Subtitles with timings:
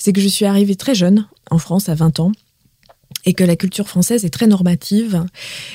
[0.00, 2.32] c'est que je suis arrivée très jeune en France à 20 ans
[3.26, 5.26] et que la culture française est très normative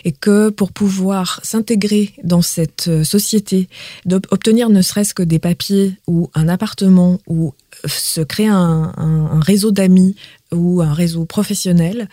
[0.04, 3.70] et que pour pouvoir s'intégrer dans cette euh, société,
[4.06, 7.54] d'obtenir ne serait-ce que des papiers ou un appartement ou
[7.84, 10.16] euh, se créer un, réseau d'amis
[10.52, 12.10] ou un réseau professionnel,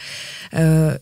[0.55, 0.97] euh,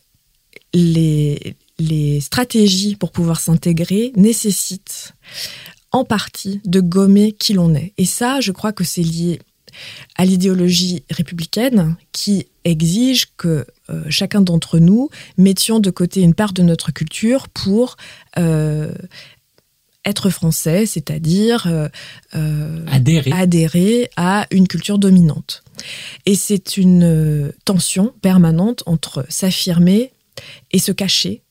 [0.72, 5.14] les, les stratégies pour pouvoir s'intégrer nécessitent
[5.90, 7.94] en partie de gommer qui l'on est.
[7.98, 9.40] Et ça, je crois que c'est lié
[10.16, 16.52] à l'idéologie républicaine qui exige que euh, chacun d'entre nous mettions de côté une part
[16.52, 17.96] de notre culture pour
[18.38, 18.92] euh,
[20.04, 21.66] être français, c'est-à-dire
[22.34, 23.32] euh, adhérer.
[23.32, 25.62] adhérer à une culture dominante.
[26.26, 30.12] Et c'est une tension permanente entre s'affirmer
[30.72, 31.42] et se cacher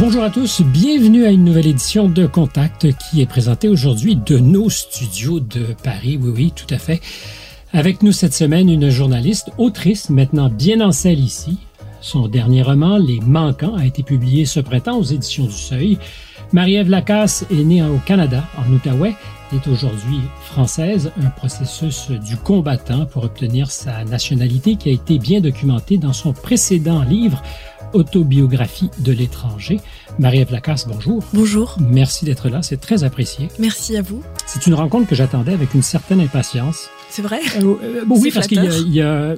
[0.00, 4.38] Bonjour à tous, bienvenue à une nouvelle édition de Contact qui est présentée aujourd'hui de
[4.38, 6.18] nos studios de Paris.
[6.18, 7.02] Oui, oui, tout à fait.
[7.74, 11.58] Avec nous cette semaine, une journaliste, autrice, maintenant bien en selle ici.
[12.00, 15.98] Son dernier roman, Les Manquants, a été publié ce printemps aux éditions du Seuil.
[16.54, 19.14] Marie-Ève Lacasse est née au Canada, en Outaouais,
[19.52, 25.42] est aujourd'hui française, un processus du combattant pour obtenir sa nationalité qui a été bien
[25.42, 27.42] documenté dans son précédent livre
[27.92, 29.80] Autobiographie de l'étranger.
[30.18, 31.24] Marie-Ève Lacasse, bonjour.
[31.32, 31.76] Bonjour.
[31.80, 33.48] Merci d'être là, c'est très apprécié.
[33.58, 34.22] Merci à vous.
[34.46, 36.88] C'est une rencontre que j'attendais avec une certaine impatience.
[37.08, 37.40] C'est vrai?
[37.60, 39.34] Euh, euh, Oui, parce qu'il y, a,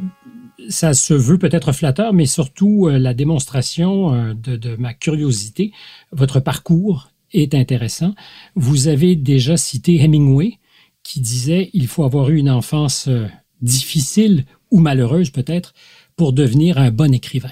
[0.69, 5.73] ça se veut peut-être flatteur, mais surtout euh, la démonstration de, de, ma curiosité.
[6.13, 8.15] Votre parcours est intéressant.
[8.55, 10.59] Vous avez déjà cité Hemingway
[11.03, 13.09] qui disait il faut avoir eu une enfance
[13.63, 15.73] difficile ou malheureuse peut-être
[16.17, 17.51] pour devenir un bon écrivain.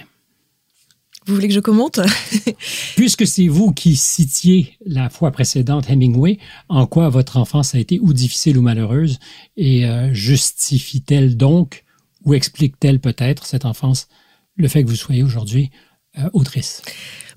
[1.31, 2.01] Vous voulez que je commente?
[2.97, 8.01] Puisque c'est vous qui citiez la fois précédente Hemingway, en quoi votre enfance a été
[8.01, 9.21] ou difficile ou malheureuse
[9.57, 11.85] et euh, justifie-t-elle donc
[12.25, 14.09] ou explique-t-elle peut-être cette enfance
[14.57, 15.71] le fait que vous soyez aujourd'hui
[16.19, 16.83] euh, autrice?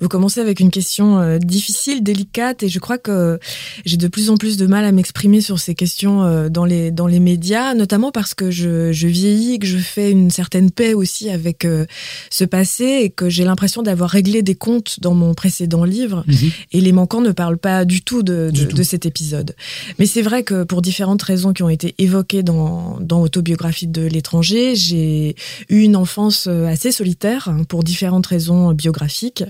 [0.03, 3.39] Vous commencez avec une question euh, difficile, délicate, et je crois que
[3.85, 6.91] j'ai de plus en plus de mal à m'exprimer sur ces questions euh, dans les
[6.91, 10.93] dans les médias, notamment parce que je, je vieillis, que je fais une certaine paix
[10.93, 11.85] aussi avec euh,
[12.29, 16.25] ce passé, et que j'ai l'impression d'avoir réglé des comptes dans mon précédent livre.
[16.27, 16.51] Mhm.
[16.73, 19.55] Et les manquants ne parlent pas du tout de, de, cet épisode.
[19.99, 24.01] Mais c'est vrai que pour différentes raisons qui ont été évoquées dans dans Autobiographie de
[24.01, 25.37] l'étranger, j'ai
[25.69, 29.45] eu une enfance assez solitaire hein, pour différentes raisons biographiques.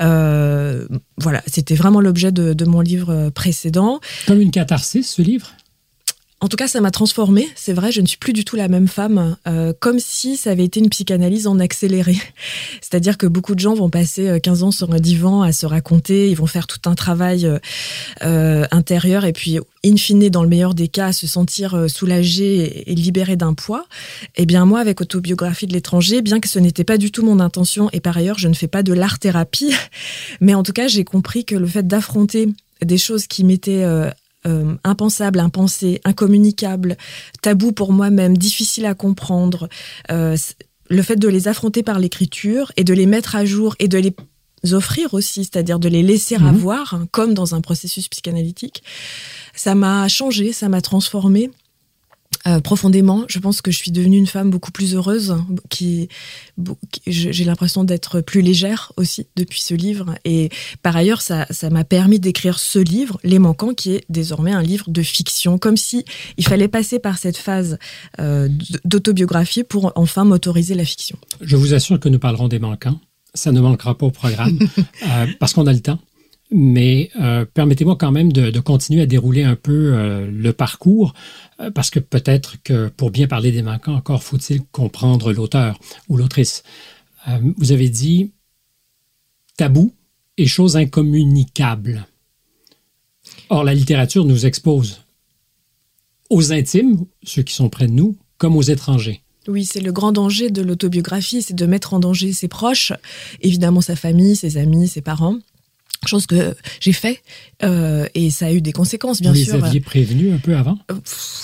[0.00, 0.86] Euh,
[1.18, 4.00] voilà, c'était vraiment l'objet de, mon livre précédent.
[4.26, 5.52] Comme une catharsis, ce livre?
[6.42, 7.48] En tout cas, ça m'a transformée.
[7.54, 9.36] C'est vrai, je ne suis plus du tout la même femme.
[9.46, 12.16] Euh, comme si ça avait été une psychanalyse en accéléré.
[12.82, 15.64] C'est-à-dire que beaucoup de gens vont passer 15 euh, ans sur un divan à se
[15.64, 17.50] raconter, ils vont faire tout un travail
[18.20, 22.94] intérieur et puis, in fine, dans le meilleur des cas, à se sentir soulagé et,
[22.94, 23.86] libéré d'un poids.
[24.36, 27.40] Eh bien, moi, avec Autobiographie de l'étranger, bien que ce n'était pas du tout mon
[27.40, 29.72] intention, et par ailleurs, je ne fais pas de l'art-thérapie,
[30.40, 32.48] mais en tout cas, j'ai compris que le fait d'affronter
[32.84, 34.10] des choses qui m'étaient euh,
[34.84, 36.96] impensable, impensé, incommunicable,
[37.42, 39.68] tabou pour moi-même, difficile à comprendre.
[40.10, 40.36] Euh,
[40.88, 43.98] le fait de les affronter par l'écriture et de les mettre à jour et de
[43.98, 44.14] les
[44.72, 46.46] offrir aussi, c'est-à-dire de les laisser mhm.
[46.46, 48.82] avoir, hein, comme dans un processus psychanalytique,
[49.54, 51.50] ça m'a changé, ça m'a transformé.
[52.46, 53.24] Euh, profondément.
[53.28, 55.36] Je pense que je suis devenue une femme beaucoup plus heureuse,
[55.68, 56.08] qui,
[57.06, 60.14] j'ai l'impression d'être plus légère aussi depuis ce livre.
[60.24, 60.50] Et
[60.82, 64.62] par ailleurs, ça, ça m'a permis d'écrire ce livre, Les Manquants, qui est désormais un
[64.62, 66.04] livre de fiction, comme si
[66.36, 67.78] il fallait passer par cette phase
[68.20, 68.48] euh,
[68.84, 71.18] d'autobiographie pour enfin m'autoriser la fiction.
[71.40, 73.00] Je vous assure que nous parlerons des Manquants.
[73.34, 75.98] Ça ne manquera pas au programme euh, parce qu'on a le temps
[76.50, 81.14] mais euh, permettez-moi quand même de, continuer à dérouler un peu euh, le parcours,
[81.60, 86.16] euh, parce que peut-être que pour bien parler des manquants, encore faut-il comprendre l'auteur ou
[86.16, 86.62] l'autrice.
[87.56, 88.32] vous avez dit
[89.56, 89.92] tabou
[90.36, 92.06] et choses incommunicables.
[93.48, 95.00] Or, la littérature nous expose
[96.30, 99.22] aux intimes, ceux qui sont près de nous, comme aux étrangers.
[99.48, 102.92] Oui, c'est le grand danger de l'autobiographie, c'est de mettre en danger ses proches,
[103.40, 105.38] évidemment sa famille, ses amis, ses parents
[106.06, 107.22] chose que j'ai fait
[107.62, 109.54] euh, et ça a eu des conséquences bien sûr.
[109.54, 110.78] Vous les aviez prévenus un peu avant?
[110.90, 110.94] Euh,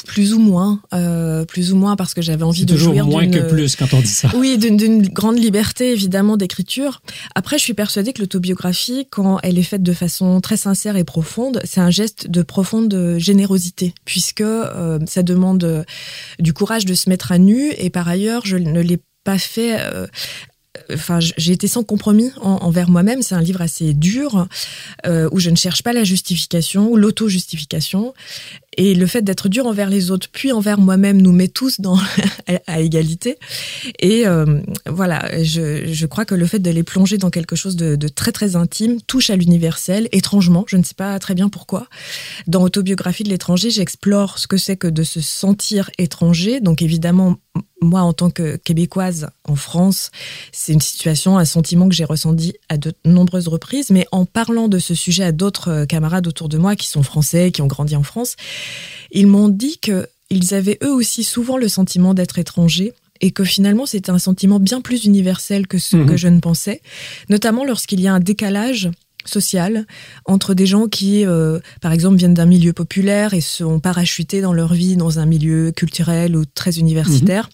[0.06, 3.28] Plus ou moins, euh, plus ou moins parce que j'avais envie de toujours jouir moins
[3.28, 4.31] que plus quand on dit ça.
[4.34, 7.02] Oui, d'une grande liberté évidemment d'écriture.
[7.34, 11.04] Après, je suis persuadée que l'autobiographie, quand elle est faite de façon très sincère et
[11.04, 14.44] profonde, c'est un geste de profonde générosité puisque
[15.06, 15.84] ça demande
[16.38, 19.78] du courage de se mettre à nu et par ailleurs, je ne l'ai pas fait
[20.92, 23.22] enfin, j'ai été sans compromis envers moi-même.
[23.22, 24.46] C'est un livre assez dur
[25.06, 28.14] euh, où je ne cherche pas la justification ou l'auto-justification.
[28.76, 31.80] Et le fait d'être dur envers les autres, puis envers moi-même, nous met tous
[32.66, 33.38] à égalité.
[33.98, 37.96] Et euh, voilà, je, crois que le fait de les plonger dans quelque chose de,
[37.96, 40.64] de très très intime touche à l'universel, étrangement.
[40.66, 41.88] Je ne sais pas très bien pourquoi.
[42.46, 46.60] Dans Autobiographie de l'étranger, j'explore ce que c'est que de se sentir étranger.
[46.60, 47.36] Donc évidemment,
[47.82, 50.10] moi, en tant que québécoise en France,
[50.52, 53.90] c'est une situation, un sentiment que j'ai ressenti à de nombreuses reprises.
[53.90, 57.02] Mais en parlant de ce sujet à d'autres euh, camarades autour de moi qui sont
[57.02, 58.36] français, qui ont grandi en France,
[59.11, 63.87] ils m'ont dit qu'ils avaient eux aussi souvent le sentiment d'être étrangers et que finalement
[63.87, 66.17] c'était un sentiment bien plus universel que ce que mhm.
[66.17, 66.82] je ne pensais,
[67.29, 68.91] notamment lorsqu'il y a un décalage
[69.25, 69.87] social
[70.25, 74.53] entre des gens qui, euh, par exemple, viennent d'un milieu populaire et sont parachutés dans
[74.53, 77.49] leur vie dans un milieu culturel ou très universitaire.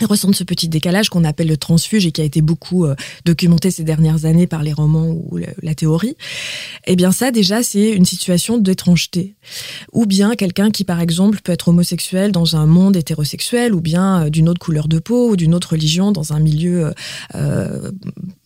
[0.00, 2.94] Ils ressentent ce petit décalage qu'on appelle le transfuge et qui a été beaucoup euh,
[3.26, 6.16] documenté ces dernières années par les romans ou la théorie.
[6.86, 9.34] Eh bien ça déjà c'est une situation d'étrangeté.
[9.92, 14.24] Ou bien quelqu'un qui par exemple peut être homosexuel dans un monde hétérosexuel ou bien
[14.24, 16.92] euh, d'une autre couleur de peau ou d'une autre religion dans un milieu
[17.34, 17.90] euh,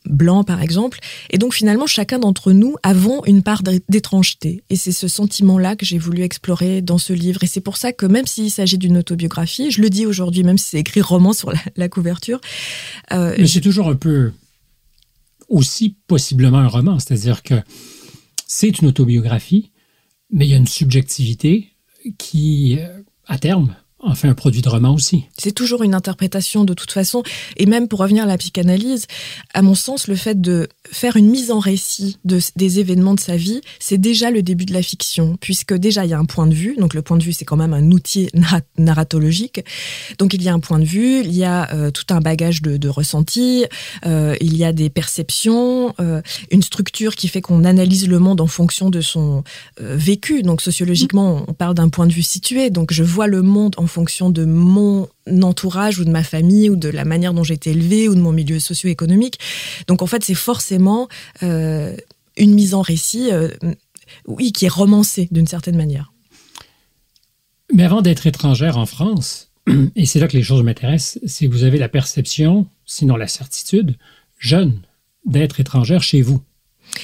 [0.09, 0.99] blanc par exemple.
[1.31, 4.63] Et donc finalement, chacun d'entre nous avons une part d'étrangeté.
[4.71, 7.43] Et c'est ce sentiment-là que j'ai voulu explorer dans ce livre.
[7.43, 10.59] Et c'est pour ça que même s'il s'agit d'une autobiographie, je le dis aujourd'hui, même
[10.59, 12.41] si c'est écrit roman sur la, couverture.
[13.13, 14.33] Euh, Mais c'est toujours un peu
[15.49, 17.55] aussi possiblement un roman, c'est-à-dire que
[18.47, 19.73] c'est une autobiographie,
[20.31, 21.73] mais il y a une subjectivité
[22.19, 25.25] qui, euh, à terme, en fait un produit de roman aussi.
[25.39, 27.23] C'est toujours une interprétation de toute façon.
[27.57, 29.07] Et même pour revenir à la psychanalyse,
[29.55, 33.21] à mon sens, le fait de faire une mise en récit de, des événements de
[33.21, 36.27] sa vie, c'est déjà le début de la fiction, puisque déjà il y a un
[36.27, 36.77] point de vue.
[36.79, 38.29] Donc le point de vue, c'est quand même un outil
[38.77, 39.65] narratologique.
[40.19, 42.61] Donc il y a un point de vue, il y a euh, tout un bagage
[42.61, 43.65] de, de ressenti,
[44.05, 46.21] euh, il y a des perceptions, euh,
[46.51, 49.43] une structure qui fait qu'on analyse le monde en fonction de son
[49.81, 50.43] vécu.
[50.43, 52.69] Donc sociologiquement, on parle d'un point de vue situé.
[52.69, 55.09] Donc je vois le monde en fonction de mon
[55.43, 58.21] entourage ou de ma famille ou de la manière dont j'ai été élevée ou de
[58.21, 59.39] mon milieu socio-économique.
[59.87, 61.09] Donc en fait, c'est forcément
[61.43, 61.97] euh,
[62.37, 63.49] une mise en récit, euh,
[64.27, 66.13] oui, qui est romancée d'une certaine manière.
[67.73, 69.51] Mais avant d'être étrangère en France,
[69.97, 73.97] et c'est là que les choses m'intéressent, si vous avez la perception, sinon la certitude,
[74.39, 74.81] jeune,
[75.25, 76.41] d'être étrangère chez vous,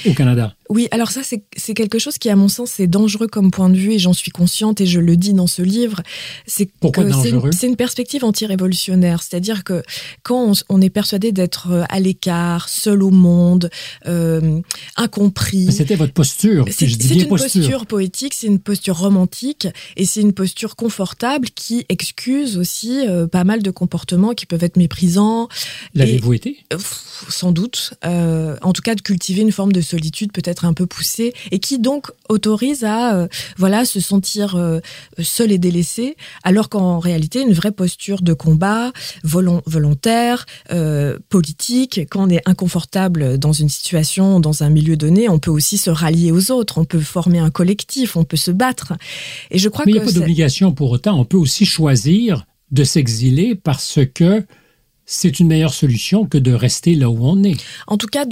[0.06, 0.54] au Canada.
[0.72, 3.76] Oui, alors ça, c'est quelque chose qui, à mon sens, c'est dangereux comme point de
[3.76, 6.00] vue, et j'en suis consciente, et je le dis dans ce livre.
[6.46, 7.50] C'est Pourquoi dangereux?
[7.52, 9.82] C'est une, perspective anti-révolutionnaire, c'est-à-dire que
[10.22, 13.68] quand on, est persuadé d'être euh, à l'écart, seul au monde,
[14.06, 14.60] euh,
[14.96, 15.70] incompris...
[15.72, 17.84] C'était votre posture, C'est une posture.
[17.84, 19.68] poétique, c'est une posture romantique,
[19.98, 24.64] et c'est une posture confortable qui excuse aussi euh, pas mal de comportements qui peuvent
[24.64, 25.48] être méprisants.
[25.94, 26.56] L'avez-vous été?
[27.28, 27.92] Sans doute.
[28.02, 31.78] en tout cas, de cultiver une forme de solitude peut-être un peu poussé et qui
[31.78, 34.80] donc autorise à euh, voilà se sentir euh,
[35.20, 38.92] seul et délaissé, alors qu'en réalité une vraie posture de combat
[39.24, 42.00] volontaire, euh, politique.
[42.10, 45.90] Quand on est inconfortable dans une situation, dans un milieu donné, on peut aussi se
[45.90, 48.94] rallier aux autres, on peut former un collectif, on peut se battre.
[49.50, 51.18] Et je crois Mais il n'y a pas d'obligation pour autant.
[51.18, 54.44] On peut aussi choisir de s'exiler parce que
[55.04, 57.56] c'est une meilleure solution que de rester là où on est.
[57.86, 58.24] En tout cas,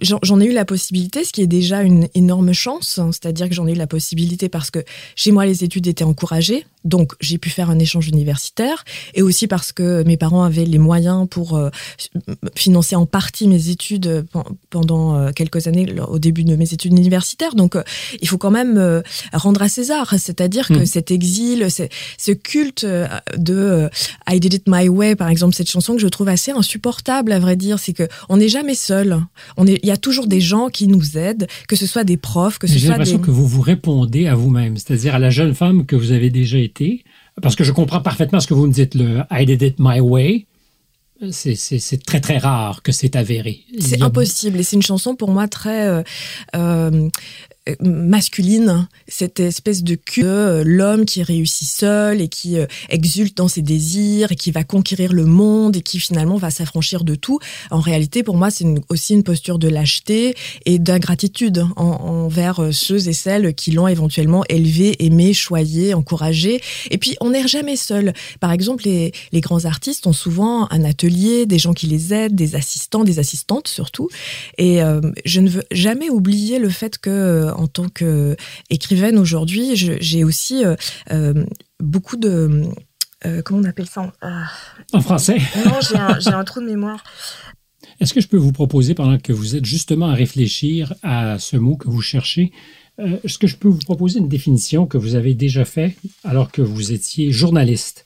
[0.00, 3.00] j'en ai eu la possibilité, ce qui est déjà une énorme chance.
[3.12, 4.80] C'est-à-dire que j'en ai eu la possibilité parce que
[5.14, 6.66] chez moi, les études étaient encouragées.
[6.86, 10.78] Donc, j'ai pu faire un échange universitaire et aussi parce que mes parents avaient les
[10.78, 11.70] moyens pour euh,
[12.54, 14.22] financer en partie mes études euh,
[14.70, 17.54] pendant euh, quelques années au début de mes études universitaires.
[17.54, 17.76] Donc,
[18.20, 19.02] il faut quand même
[19.32, 20.86] rendre à César, c'est-à-dire que hmm.
[20.86, 22.86] cet exil, ce culte
[23.36, 23.90] de
[24.30, 27.38] I Did It My Way, par exemple, cette chanson que je trouve assez insupportable, à
[27.38, 29.20] vrai dire, c'est que on n'est jamais seul.
[29.56, 32.16] On est, il y a toujours des gens qui nous aident, que ce soit des
[32.16, 35.30] profs, que ce soit J'ai l'impression que vous vous répondez à vous-même, c'est-à-dire à la
[35.30, 36.75] jeune femme que vous avez déjà été
[37.42, 40.00] parce que je comprends parfaitement ce que vous me dites, le I did it my
[40.00, 40.46] way.
[41.30, 43.64] C'est très très rare que c'est avéré.
[43.78, 46.02] C'est impossible et c'est une chanson pour moi très euh,
[46.54, 47.08] euh,
[47.80, 53.48] masculine, cette espèce de cul, euh, l'homme qui réussit seul et qui euh, exulte dans
[53.48, 57.38] ses désirs et qui va conquérir le monde et qui finalement va s'affranchir de tout.
[57.70, 63.08] En réalité, pour moi, c'est aussi une posture de lâcheté et d'ingratitude envers euh, ceux
[63.08, 66.60] et celles qui l'ont éventuellement élevé, aimé, choyé, encouragé.
[66.90, 68.12] Et puis, on n'est jamais seul.
[68.40, 72.54] Par exemple, les grands artistes ont souvent un atelier, des gens qui les aident, des
[72.54, 74.08] assistants, des assistantes surtout.
[74.58, 74.80] Et
[75.24, 80.76] je ne veux jamais oublier le fait que en tant qu'écrivaine aujourd'hui, j'ai aussi euh,
[81.10, 81.44] euh,
[81.80, 82.64] beaucoup de...
[83.24, 84.12] Euh, comment on appelle ça
[84.92, 85.78] En français Non,
[86.20, 87.02] j'ai un, trou de mémoire.
[87.98, 91.56] Est-ce que je peux vous proposer, pendant que vous êtes justement à réfléchir à ce
[91.56, 92.52] mot que vous cherchez,
[92.98, 96.50] euh, est-ce que je peux vous proposer une définition que vous avez déjà faite alors
[96.50, 98.04] que vous étiez journaliste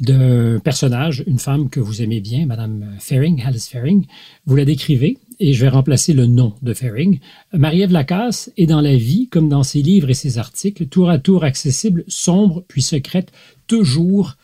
[0.00, 4.06] d'un personnage, une femme que vous aimez bien, Madame Faring, Alice Faring.
[4.44, 5.18] Vous la décrivez?
[5.40, 7.20] Et je vais remplacer le nom de Faring.
[7.52, 11.18] Marie-Ève Lacasse est dans la vie, comme dans ses livres et ses articles, tour à
[11.18, 13.32] tour accessible, sombre puis secrète,
[13.66, 14.36] toujours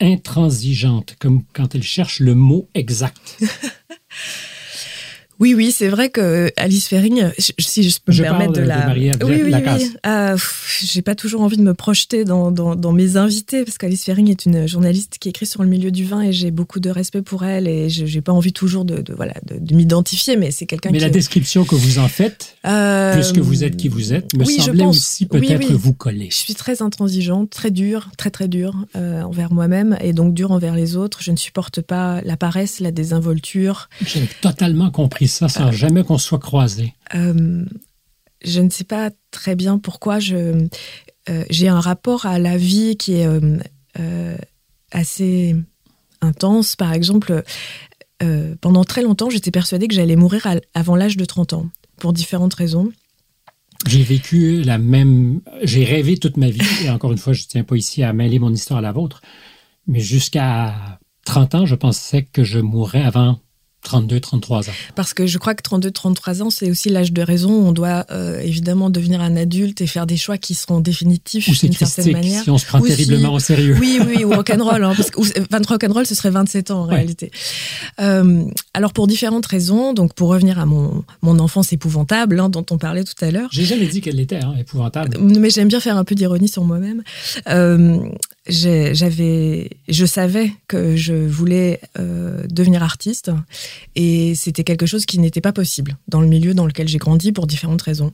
[0.00, 3.42] intransigeante, comme quand elle cherche le mot exact.
[5.38, 8.94] Oui, oui, c'est vrai que Alice Ferring, si je peux me permettre de, la.
[8.94, 9.92] oui, oui, oui.
[10.02, 10.34] Ah,
[10.80, 14.30] j'ai pas toujours envie de me projeter dans, dans, dans mes invités parce qu'Alice Ferring
[14.30, 17.20] est une journaliste qui écrit sur le milieu du vin et j'ai beaucoup de respect
[17.20, 20.90] pour elle et j'ai pas envie toujours de, de voilà de, m'identifier, mais c'est quelqu'un.
[20.90, 24.44] Mais la description que vous en faites, euh, puisque vous êtes qui vous êtes, me
[24.44, 26.28] semblait aussi peut-être vous coller.
[26.30, 30.50] Je suis très intransigeante, très dure, très très dure euh, envers moi-même et donc dure
[30.50, 31.22] envers les autres.
[31.22, 33.90] Je ne supporte pas la paresse, la désinvolture.
[34.04, 37.64] J'ai totalement compris ça sans jamais qu'on soit croisés euh,
[38.44, 40.18] Je ne sais pas très bien pourquoi.
[40.18, 40.68] Je,
[41.28, 44.36] euh, j'ai un rapport à la vie qui est euh,
[44.92, 45.56] assez
[46.20, 46.76] intense.
[46.76, 47.42] Par exemple,
[48.60, 51.68] pendant très longtemps, j'étais persuadée que j'allais mourir avant l'âge de 30 ans,
[51.98, 52.90] pour différentes raisons.
[53.86, 55.40] J'ai vécu la même.
[55.62, 58.12] J'ai rêvé toute ma vie, et encore une fois, je ne tiens pas ici à
[58.12, 59.20] mêler mon histoire à la vôtre,
[59.86, 63.38] mais jusqu'à 30 ans, je pensais que je mourrais avant
[63.86, 64.72] 32, 33 ans.
[64.94, 67.50] Parce que je crois que 32, 33 ans, c'est aussi l'âge de raison.
[67.50, 71.72] On doit euh, évidemment devenir un adulte et faire des choix qui seront définitifs d'une
[71.72, 72.42] certaine manière.
[72.42, 73.76] Si on se prend terriblement au sérieux.
[73.80, 74.84] Oui, oui, ou rock'n'roll.
[74.84, 77.30] Hein, parce que 23 rock'n'roll, ce serait 27 ans en réalité.
[78.00, 78.42] Euh,
[78.74, 82.78] alors pour différentes raisons, donc pour revenir à mon, mon enfance épouvantable hein, dont on
[82.78, 83.48] parlait tout à l'heure.
[83.52, 85.16] J'ai jamais dit qu'elle était hein, épouvantable.
[85.20, 87.02] Mais j'aime bien faire un peu d'ironie sur moi-même.
[87.48, 88.00] Euh,
[88.48, 93.30] j'avais, je savais que je voulais euh, devenir artiste
[93.94, 97.32] et c'était quelque chose qui n'était pas possible dans le milieu dans lequel j'ai grandi
[97.32, 98.12] pour différentes raisons.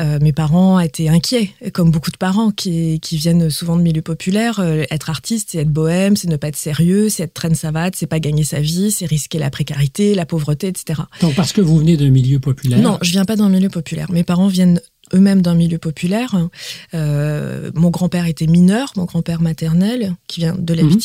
[0.00, 4.02] Euh, mes parents étaient inquiets, comme beaucoup de parents qui, qui viennent souvent de milieux
[4.02, 4.60] populaires.
[4.60, 7.94] Euh, être artiste, c'est être bohème, c'est ne pas être sérieux, c'est être traîne savate,
[7.96, 11.02] c'est pas gagner sa vie, c'est risquer la précarité, la pauvreté, etc.
[11.20, 14.10] Donc parce que vous venez d'un milieu populaire Non, je viens pas d'un milieu populaire.
[14.10, 14.80] Mes parents viennent
[15.14, 16.48] eux-mêmes d'un milieu populaire.
[16.94, 20.98] Euh, mon grand-père était mineur, mon grand-père maternel, qui vient de la mhm.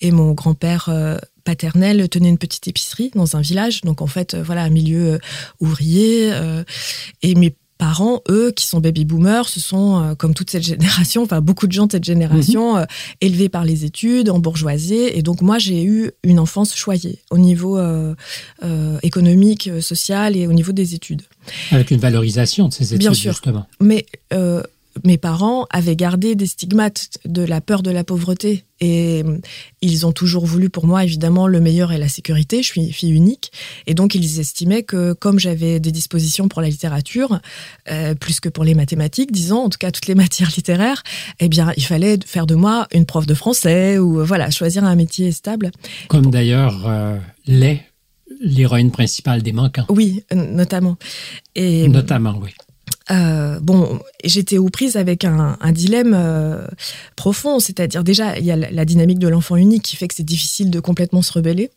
[0.00, 3.82] et mon grand-père euh, paternel tenait une petite épicerie dans un village.
[3.82, 5.18] Donc en fait, euh, voilà, un milieu
[5.60, 6.32] ouvrier.
[7.22, 11.40] et mes parents, eux, qui sont baby boomers, ce sont, comme toute cette génération, enfin
[11.40, 12.86] beaucoup de gens de cette génération, mhm.
[13.20, 15.08] élevés par les études, en bourgeoisie.
[15.14, 17.78] Et donc moi, j'ai eu une enfance choyée au niveau
[19.02, 21.22] économique, social et au niveau des études.
[21.70, 23.32] Avec une valorisation de ces études, Bien sûr.
[23.32, 23.66] justement.
[23.80, 24.62] Mais euh,
[25.04, 28.64] mes parents avaient gardé des stigmates de la peur de la pauvreté.
[28.80, 29.38] Et euh,
[29.80, 32.62] ils ont toujours voulu pour moi, évidemment, le meilleur et la sécurité.
[32.62, 33.50] Je suis fille unique.
[33.86, 37.40] Et donc, ils estimaient que comme j'avais des dispositions pour la littérature,
[37.90, 41.02] euh, plus que pour les mathématiques, disons, en tout cas toutes les matières littéraires,
[41.40, 44.94] eh bien, il fallait faire de moi une prof de français ou, voilà, choisir un
[44.94, 45.70] métier stable.
[46.08, 46.90] Comme d'ailleurs
[47.46, 47.82] l'est
[48.40, 49.86] l'héroïne principale des manquants.
[49.88, 50.96] Oui, notamment.
[51.54, 52.50] Et, notamment, oui.
[53.10, 56.66] Euh, bon, j'étais aux prises avec un, dilemme euh,
[57.16, 60.24] profond, c'est-à-dire déjà il y a la, dynamique de l'enfant unique qui fait que c'est
[60.24, 61.70] difficile de complètement se rebeller,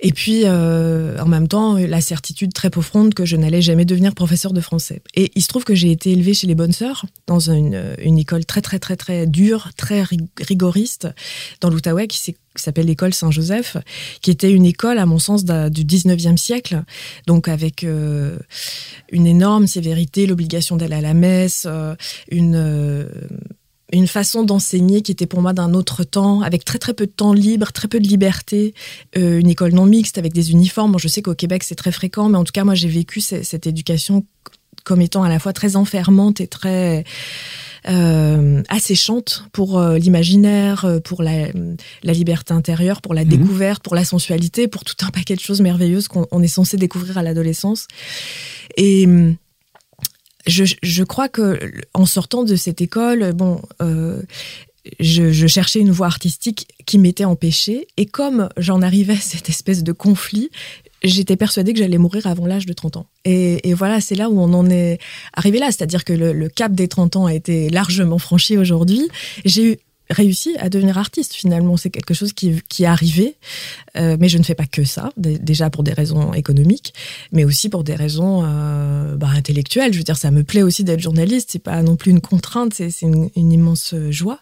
[0.00, 4.14] et puis euh, en même temps la certitude très profonde que je n'allais jamais devenir
[4.14, 5.00] professeur de français.
[5.14, 8.18] Et il se trouve que j'ai été élevée chez les bonnes sœurs dans une, une
[8.18, 10.04] école très très très très dure, très
[10.40, 11.08] rigoriste
[11.60, 13.76] dans l'Outaouais qui s'est qui s'appelle l'école Saint-Joseph,
[14.20, 16.82] qui était une école, à mon sens, du 19e siècle,
[17.26, 18.38] donc avec euh,
[19.10, 21.94] une énorme sévérité, l'obligation d'aller à la messe, euh,
[22.30, 23.08] une, euh,
[23.92, 27.12] une façon d'enseigner qui était pour moi d'un autre temps, avec très très peu de
[27.12, 28.74] temps libre, très peu de liberté,
[29.14, 30.96] une école non mixte avec des uniformes.
[30.98, 33.66] je sais qu'au Québec c'est très fréquent, mais en tout cas moi j'ai vécu cette
[33.66, 34.24] éducation
[34.86, 37.02] comme étant à la fois très enfermante et très
[37.88, 41.48] euh, asséchante pour euh, l'imaginaire, euh, pour la,
[42.04, 43.30] liberté intérieure, pour la mhm.
[43.30, 47.18] découverte, pour la sensualité, pour tout un paquet de choses merveilleuses qu'on est censé découvrir
[47.18, 47.88] à l'adolescence.
[48.76, 49.08] Et
[50.46, 51.58] je, je, crois que
[51.92, 54.22] en sortant de cette école, bon, euh,
[55.00, 57.88] je, je, cherchais une voie artistique qui m'était empêchée.
[57.96, 60.50] Et comme j'en arrivais à cette espèce de conflit,
[61.08, 63.06] j'étais persuadée que j'allais mourir avant l'âge de 30 ans.
[63.24, 64.98] Et, voilà, c'est là où on en est
[65.34, 65.66] arrivé là.
[65.66, 69.08] C'est-à-dire que le, cap des 30 ans a été largement franchi aujourd'hui.
[69.44, 69.76] J'ai eu
[70.10, 71.76] réussi à devenir artiste finalement.
[71.76, 73.36] C'est quelque chose qui, qui est arrivé,
[73.96, 76.94] euh, mais je ne fais pas que ça, déjà pour des raisons économiques,
[77.32, 79.92] mais aussi pour des raisons euh, bah, intellectuelles.
[79.92, 82.74] Je veux dire, ça me plaît aussi d'être journaliste, c'est pas non plus une contrainte,
[82.74, 84.40] c'est une, une, immense joie.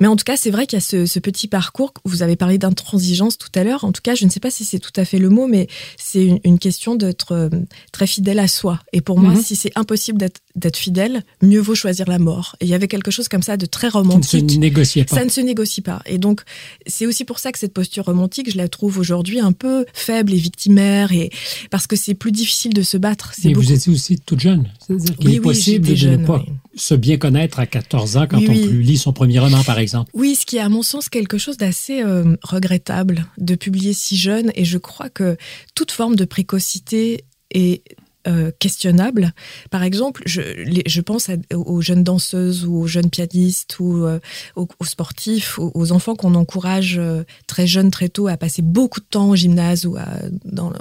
[0.00, 2.36] Mais en tout cas, c'est vrai qu'il y a ce, ce, petit parcours, vous avez
[2.36, 4.92] parlé d'intransigeance tout à l'heure, en tout cas, je ne sais pas si c'est tout
[4.96, 7.48] à fait le mot, mais c'est une, une, question d'être euh,
[7.92, 8.80] très fidèle à soi.
[8.92, 9.40] Et pour moi, mhm.
[9.40, 10.40] si c'est impossible d'être
[10.76, 12.56] fidèle, mieux vaut choisir la mort.
[12.60, 14.30] Et il y avait quelque chose comme ça de très romantique.
[14.30, 16.02] Ça ne se négocie pas.
[16.06, 16.42] Et donc,
[16.86, 20.32] c'est aussi pour ça que cette posture romantique, je la trouve aujourd'hui un peu faible
[20.32, 21.30] et victimaire, et
[21.70, 23.32] parce que c'est plus difficile de se battre.
[23.44, 24.68] Mais vous étiez aussi toute jeune.
[24.86, 26.44] C'est-à-dire qu'il est possible de ne pas
[26.76, 30.10] se bien connaître à 14 ans quand on lit son premier roman, par exemple.
[30.14, 34.16] Oui, ce qui est à mon sens quelque chose d'assez euh, regrettable de publier si
[34.16, 34.52] jeune.
[34.54, 35.36] Et je crois que
[35.74, 37.82] toute forme de précocité est
[38.26, 39.32] euh, questionnable.
[39.70, 44.18] Par exemple, je, pense aux jeunes danseuses ou aux jeunes pianistes ou euh,
[44.56, 49.06] aux, sportifs, aux, enfants qu'on encourage euh, très jeunes, très tôt à passer beaucoup de
[49.08, 49.96] temps au gymnase ou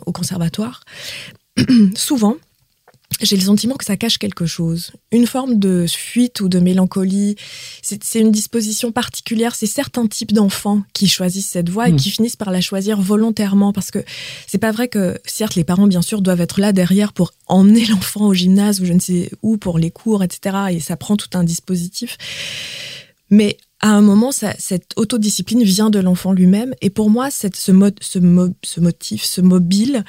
[0.05, 0.83] au conservatoire.
[1.95, 2.35] Souvent,
[3.21, 7.35] j'ai le sentiment que ça cache quelque chose, une forme de fuite ou de mélancolie.
[7.81, 9.55] C'est une disposition particulière.
[9.55, 11.97] C'est certains types d'enfants qui choisissent cette voie et hmm.
[11.97, 13.99] qui finissent par la choisir volontairement parce que
[14.47, 17.85] c'est pas vrai que, certes, les parents, bien sûr, doivent être là derrière pour emmener
[17.89, 20.57] l'enfant au gymnase ou je ne sais où pour les cours, etc.
[20.71, 22.17] Et ça prend tout un dispositif.
[23.29, 26.73] Mais à un moment, cette autodiscipline vient de l'enfant lui-même.
[26.81, 30.03] Et pour moi, ce, motif, ce mobile,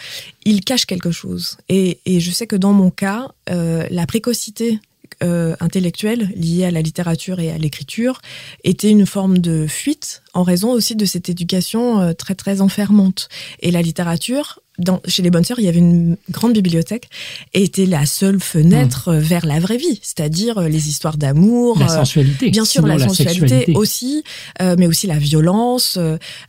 [0.45, 1.57] il cache quelque chose.
[1.69, 4.81] Et, et je sais que dans mon cas, euh, la précocité
[5.23, 8.23] euh, intellectuelle liée à la littérature et à l'écriture
[8.65, 13.29] était une forme de fuite en raison aussi de cette éducation euh, très très enfermante.
[13.61, 14.61] Et la littérature,
[15.07, 17.09] chez les bonnes sœurs, il y avait une grande bibliothèque
[17.55, 19.15] et était la seule fenêtre mmh.
[19.15, 22.99] euh, vers la vraie vie, c'est-à-dire euh, les histoires d'amour, la sensualité, bien sûr la,
[22.99, 24.25] sensualité aussi,
[24.61, 25.99] mais aussi la violence,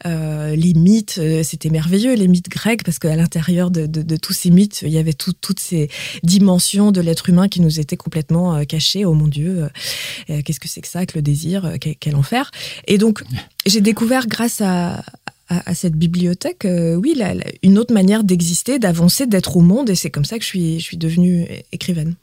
[0.06, 1.20] les mythes.
[1.44, 4.92] C'était merveilleux les mythes grecs parce qu'à l'intérieur de, de, de, tous ces mythes, il
[4.92, 5.90] y avait toutes ces
[6.24, 9.06] dimensions de l'être humain qui nous étaient complètement cachées.
[9.06, 9.70] Oh mon Dieu,
[10.28, 12.52] qu'est-ce que c'est que ça, que le désir, quel, quel enfer
[12.88, 13.24] Et donc
[13.66, 15.04] j'ai découvert grâce à,
[15.52, 17.14] à, cette bibliothèque, euh, oui,
[17.62, 20.98] une autre manière d'exister, d'avancer, d'être au monde, et c'est comme ça que je suis,
[20.98, 22.16] devenue écrivaine.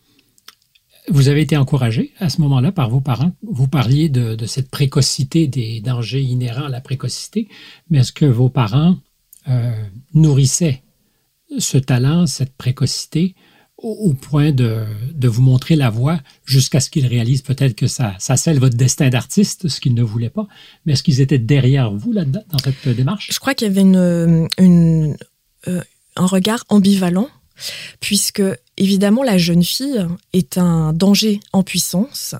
[1.09, 3.33] Vous avez été encouragée à ce moment-là par vos parents.
[3.43, 7.49] Vous parliez de, de, cette précocité, des dangers inhérents à la précocité,
[7.91, 8.97] mais est-ce que vos parents
[9.49, 9.73] euh,
[10.13, 10.83] nourrissaient
[11.59, 13.35] ce talent, cette précocité
[13.79, 18.15] au, point de, de, vous montrer la voie jusqu'à ce qu'ils réalisent peut-être que ça,
[18.19, 20.49] ça scelle votre destin d'artiste, ce qu'ils ne voulaient pas.
[20.85, 23.29] Mais est-ce qu'ils étaient derrière vous là-dedans, dans cette démarche?
[23.31, 25.17] Je crois qu'il y avait une, une,
[25.69, 25.81] euh,
[26.17, 27.29] un regard ambivalent
[28.01, 28.43] puisque
[28.77, 32.35] évidemment la jeune fille est un danger en puissance.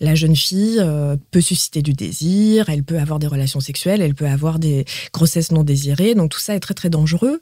[0.00, 4.14] La jeune fille euh, peut susciter du désir, elle peut avoir des relations sexuelles, elle
[4.14, 7.40] peut avoir des grossesses non désirées, donc tout ça est très très dangereux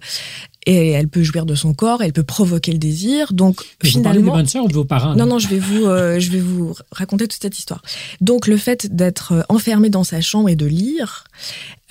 [0.66, 3.32] et elle peut jouir de son corps, elle peut provoquer le désir.
[3.32, 6.18] Donc Mais finalement, vous des ou de vos parents Non, non, je vais vous, euh,
[6.20, 7.82] je vais vous raconter toute cette histoire.
[8.20, 11.24] Donc le fait d'être euh, enfermé dans sa chambre et de lire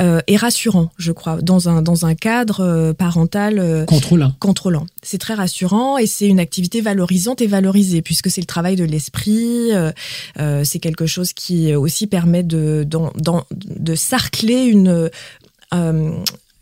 [0.02, 4.34] euh, est rassurant, je crois, dans un dans un cadre euh, parental contrôlant.
[4.40, 4.86] Contrôlant.
[5.02, 8.84] C'est très rassurant et c'est une activité valorisante et valorisée puisque c'est le travail de
[8.84, 9.72] l'esprit.
[10.64, 13.00] c'est quelque chose qui aussi permet de de,
[13.80, 15.10] de sarcler une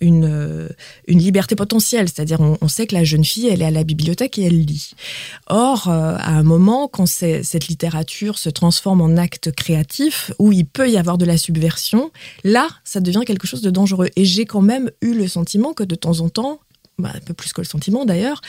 [0.03, 0.69] une, euh,
[1.07, 4.37] une liberté potentielle, c'est-à-dire on, sait que la jeune fille, elle est à la bibliothèque
[4.37, 4.91] et elle lit.
[5.47, 10.65] Or, euh, à un moment, quand cette littérature se transforme en acte créatif, où il
[10.65, 12.11] peut y avoir de la subversion,
[12.43, 14.09] là, ça devient quelque chose de dangereux.
[14.15, 16.59] Et j'ai quand même eu le sentiment que de temps en temps,
[16.99, 18.39] bah, un peu plus que le sentiment d'ailleurs,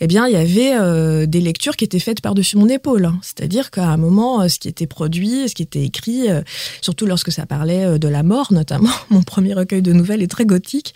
[0.00, 3.04] eh bien, il y avait euh, des lectures qui étaient faites par-dessus mon épaule.
[3.04, 3.20] Hein.
[3.22, 6.42] C'est-à-dire qu'à un moment, euh, ce qui était produit, ce qui était écrit, euh,
[6.80, 10.44] surtout lorsque ça parlait de la mort, notamment, mon premier recueil de nouvelles est très
[10.44, 10.92] gothique,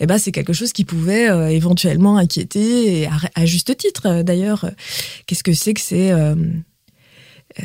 [0.00, 4.70] eh ben, c'est quelque chose qui pouvait éventuellement inquiéter, à, à juste titre d'ailleurs.
[5.26, 6.12] Qu'est-ce que c'est que c'est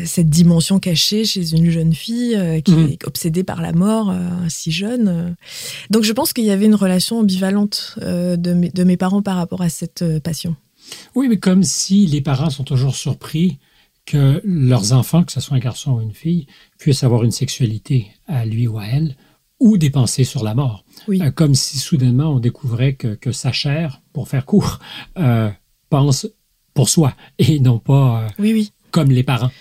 [0.06, 2.92] cette dimension cachée chez une jeune fille euh, qui mhm.
[2.92, 5.36] est obsédée par la mort euh, si jeune.
[5.90, 9.22] Donc je pense qu'il y avait une relation ambivalente euh, de, mes, de, mes, parents
[9.22, 10.56] par rapport à cette passion.
[11.16, 13.60] Oui, mais comme si les parents sont toujours surpris
[14.06, 18.08] que leurs enfants, que ce soit un garçon ou une fille, puissent avoir une sexualité
[18.28, 19.16] à lui ou à elle,
[19.60, 20.84] ou des pensées sur la mort.
[21.08, 21.22] Oui.
[21.36, 24.80] comme si soudainement on découvrait que, que sa chair, pour faire court,
[25.90, 26.28] pense
[26.74, 29.52] pour soi et non pas oui, oui comme les parents.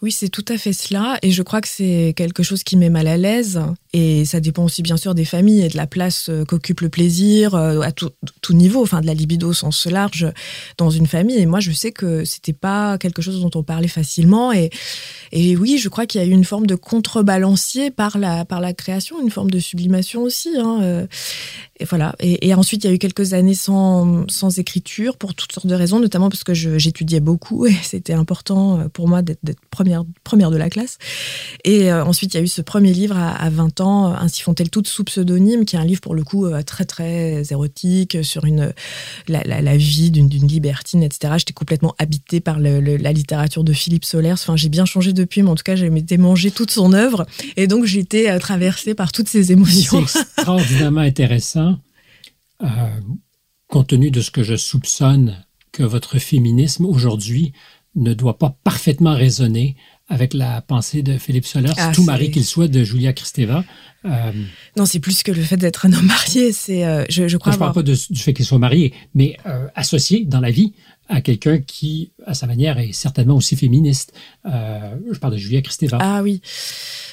[0.00, 1.18] Oui, c'est tout à fait cela.
[1.22, 3.60] Et je crois que c'est quelque chose qui met mal à l'aise
[3.92, 7.54] Et ça dépend aussi bien sûr des familles et de la place qu'occupe le plaisir
[7.54, 8.12] à tout,
[8.50, 10.26] niveau, enfin de la libido au sens large
[10.76, 11.38] dans une famille.
[11.38, 14.52] Et moi, je sais que c'était pas quelque chose dont on parlait facilement.
[14.52, 14.70] Et,
[15.32, 18.60] et oui, je crois qu'il y a eu une forme de contrebalancier par la, par
[18.60, 20.50] la création, une forme de sublimation aussi.
[20.58, 21.06] Hein.
[21.80, 22.14] Et voilà.
[22.18, 25.74] Et, ensuite, il y a eu quelques années sans, sans écriture pour toutes sortes de
[25.74, 30.50] raisons, notamment parce que j'étudiais beaucoup et c'était important euh, pour moi d'être première, première
[30.50, 30.98] de la classe.
[31.64, 34.70] Et euh, ensuite, il y a eu ce premier livre à, 20 ans, Ainsi font-elles
[34.70, 38.44] toutes sous pseudonyme, qui est un livre pour le coup euh, très très érotique sur
[38.44, 38.72] une,
[39.28, 41.34] la, la, vie d'une libertine, etc.
[41.38, 44.32] J'étais complètement habitée par la littérature de Philippe Solers.
[44.32, 47.26] Enfin, j'ai bien changé depuis, mais en tout cas, j'ai mangé toute son œuvre.
[47.56, 50.06] Et donc, j'étais traversée par toutes ces émotions.
[50.06, 51.78] C'est extraordinairement intéressant
[52.62, 52.66] euh,
[53.68, 57.52] compte tenu de ce que je soupçonne que votre féminisme aujourd'hui
[57.94, 59.76] ne doit pas parfaitement résonner
[60.08, 63.64] avec la pensée de Philippe Solers, ah, tout mari qu'il soit de Julia Kristeva.
[64.04, 64.32] Euh,
[64.76, 66.52] non, c'est plus que le fait d'être un homme marié.
[66.52, 67.52] C'est, euh, je, crois.
[67.52, 69.36] Je ne parle pas du fait qu'il soit marié, mais
[69.74, 70.72] associé dans la vie
[71.08, 74.12] à quelqu'un qui, à sa manière, est certainement aussi féministe.
[74.44, 75.98] je parle de Julia Kristeva.
[76.00, 76.40] Ah oui.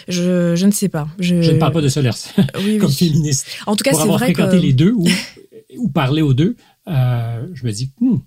[0.07, 1.07] Je, je ne sais pas.
[1.19, 1.41] Je...
[1.41, 2.11] je ne parle pas de Solers
[2.79, 3.47] comme féministe.
[3.65, 5.07] En tout cas, c'est vrai fréquenté les deux ou,
[5.77, 6.55] ou parler aux deux,
[6.87, 8.17] euh, je me dis, hmm,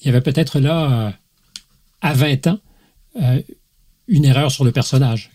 [0.00, 1.10] il y avait peut-être là, euh,
[2.00, 2.58] à 20 ans,
[3.20, 3.40] euh,
[4.10, 5.30] une erreur sur le personnage.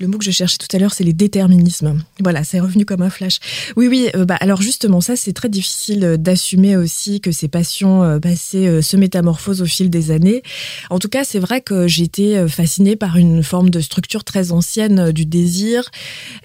[0.00, 2.00] Le mot que je cherchais tout à l'heure, c'est les déterminismes.
[2.20, 3.40] Voilà, c'est revenu comme un flash.
[3.76, 7.48] Oui, oui, euh, bah, alors justement, ça, c'est très difficile euh, d'assumer aussi que ces
[7.48, 10.42] passions euh, passées se métamorphosent au fil des années.
[10.90, 14.52] En tout cas, c'est vrai que j'ai été fascinée par une forme de structure très
[14.52, 15.90] ancienne du désir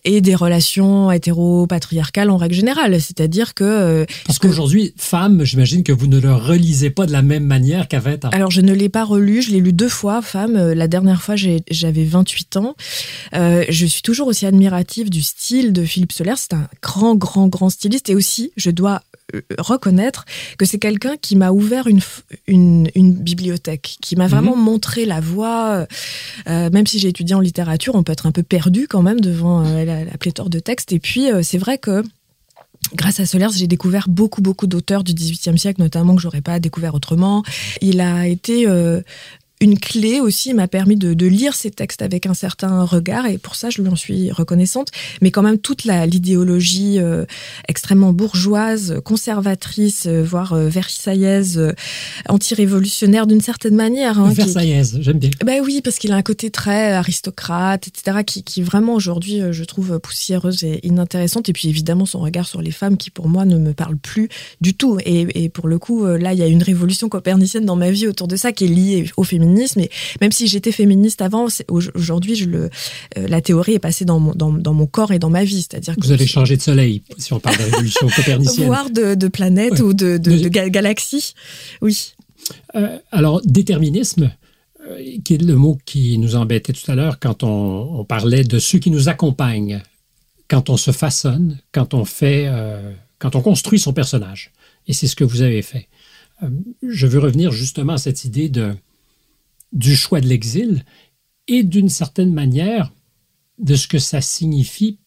[0.03, 2.99] et des relations hétéro-patriarcales en règle générale.
[3.01, 4.05] C'est-à-dire que...
[4.25, 7.99] Parce qu'aujourd'hui, femme, j'imagine que vous ne le relisez pas de la même manière qu'à
[7.99, 8.29] 20 ans.
[8.31, 10.71] Alors, je ne l'ai pas relu, je l'ai lu deux fois, femme.
[10.73, 12.75] La dernière fois, j'avais 28 ans.
[13.42, 16.33] Euh, je suis toujours aussi admirative du style de Philippe Soler.
[16.37, 18.09] C'est un grand, grand, grand styliste.
[18.09, 19.01] Et aussi, je dois
[19.33, 20.25] euh, reconnaître
[20.57, 22.01] que c'est quelqu'un qui m'a ouvert une,
[22.47, 24.63] une, bibliothèque, qui m'a vraiment mhm.
[24.63, 25.87] montré la voie.
[26.47, 29.21] Euh, même si j'ai étudié en littérature, on peut être un peu perdu quand même
[29.21, 30.91] devant la, pléthore de textes.
[30.91, 32.03] Et puis, c'est vrai que
[32.95, 36.59] Grâce à Solers, j'ai découvert beaucoup, beaucoup d'auteurs du XVIIIe siècle, notamment que j'aurais pas
[36.59, 37.41] découvert autrement.
[37.81, 38.67] Il a été
[39.63, 43.55] une clé aussi m'a permis de, lire ces textes avec un certain regard et pour
[43.55, 44.89] ça je lui en suis reconnaissante.
[45.21, 47.23] Mais quand même toute l'idéologie euh,
[47.69, 51.73] extrêmement bourgeoise, conservatrice, euh, voire euh, versaillaise,
[52.27, 54.19] anti-révolutionnaire d'une certaine manière.
[54.19, 55.29] Hein, versaillaise, j'aime bien.
[55.45, 59.63] Ben oui, parce qu'il a un côté très aristocrate, etc., qui, qui vraiment aujourd'hui je
[59.63, 61.47] trouve poussiéreuse et inintéressante.
[61.47, 64.27] Et puis évidemment son regard sur les femmes qui pour moi ne me parle plus
[64.59, 64.97] du tout.
[65.05, 68.07] Et, et pour le coup là il y a une révolution copernicienne dans ma vie
[68.07, 69.89] autour de ça qui est liée au féminisme et
[70.21, 72.69] même si j'étais féministe avant, aujourd'hui, je le,
[73.17, 75.61] euh, la théorie est passée dans mon, dans, mon corps et dans ma vie.
[75.61, 78.67] C'est-à-dire Vous allez changer de soleil, si on parle de révolution copernicienne.
[78.67, 81.33] Voire de, de planète ou de, de, galaxie.
[81.81, 82.13] Oui.
[82.75, 84.31] Euh, alors, déterminisme,
[84.89, 88.43] euh, qui est le mot qui nous embêtait tout à l'heure quand on, on, parlait
[88.43, 89.81] de ceux qui nous accompagnent,
[90.49, 92.49] quand on se façonne, quand on fait,
[93.17, 94.51] quand on construit son personnage.
[94.87, 95.87] Et c'est ce que vous avez fait.
[96.85, 98.75] je veux revenir justement à cette idée de
[99.73, 100.85] du choix de l'exil
[101.47, 102.93] et d'une certaine manière
[103.59, 104.99] de ce que ça signifie.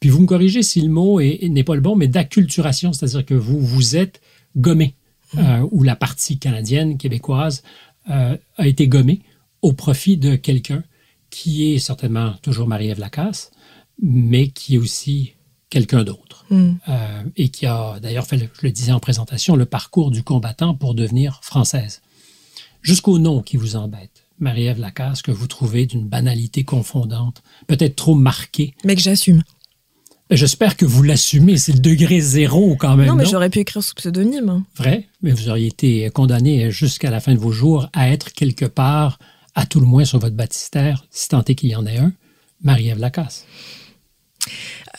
[0.00, 3.34] Puis vous me corrigez si le mot n'est pas le bon, mais d'acculturation, c'est-à-dire que
[3.34, 4.20] vous vous êtes
[4.56, 4.94] gommé,
[5.32, 5.38] mmh.
[5.38, 7.62] euh, ou la partie canadienne, québécoise,
[8.10, 9.22] euh, a été gommée
[9.62, 10.84] au profit de quelqu'un
[11.30, 13.50] qui est certainement toujours Marie-Ève Lacasse,
[14.00, 15.32] mais qui est aussi
[15.70, 16.44] quelqu'un d'autre.
[16.50, 16.74] Mmh.
[16.88, 20.74] Euh, et qui a d'ailleurs fait, je le disais en présentation, le parcours du combattant
[20.74, 22.02] pour devenir française
[22.84, 24.22] jusqu'au nom qui vous embête.
[24.38, 28.74] Marie-Ève Lacasse, que vous trouvez d'une banalité confondante, peut-être trop marquée.
[28.84, 29.42] Mais que j'assume.
[30.30, 33.08] J'espère que vous l'assumez, c'est le degré zéro quand même.
[33.08, 34.64] Non, mais j'aurais pu écrire sous pseudonyme.
[34.76, 38.64] Vrai, mais vous auriez été condamné jusqu'à la fin de vos jours à être quelque
[38.64, 39.18] part,
[39.54, 42.12] à tout le moins sur votre baptistère, si tant est qu'il y en ait un,
[42.62, 43.46] Marie-Ève Lacasse.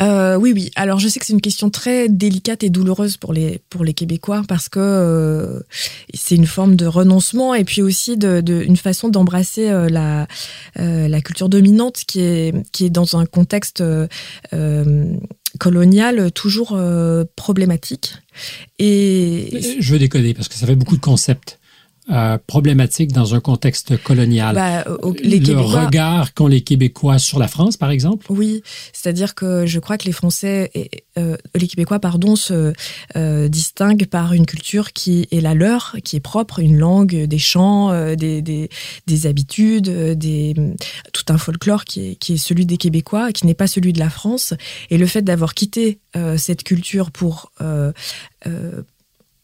[0.01, 0.71] Euh, oui, oui.
[0.75, 3.93] Alors, je sais que c'est une question très délicate et douloureuse pour les pour les
[3.93, 5.60] Québécois parce que euh,
[6.13, 10.27] c'est une forme de renoncement et puis aussi de, une façon d'embrasser euh, la
[10.75, 13.84] la culture dominante qui est qui est dans un contexte
[15.60, 16.77] colonial toujours
[17.36, 18.15] problématique.
[18.79, 21.60] Et je veux décoder parce que ça fait beaucoup de concepts.
[22.11, 24.53] Euh, problématique dans un contexte colonial.
[24.53, 24.85] Bah,
[25.23, 25.85] les le Québécois...
[25.85, 28.27] regard qu'ont les Québécois sur la France, par exemple.
[28.29, 28.61] Oui,
[28.93, 32.73] c'est-à-dire que je crois que les Français, et, euh, les Québécois, pardon, se
[33.15, 37.39] euh, distinguent par une culture qui est la leur, qui est propre, une langue, des
[37.39, 38.69] chants, des, des,
[39.07, 40.53] des, habitudes, des,
[41.11, 43.99] tout un folklore qui est, qui est celui des Québécois, qui n'est pas celui de
[43.99, 44.53] la France.
[44.91, 45.97] Et le fait d'avoir quitté
[46.37, 47.51] cette culture pour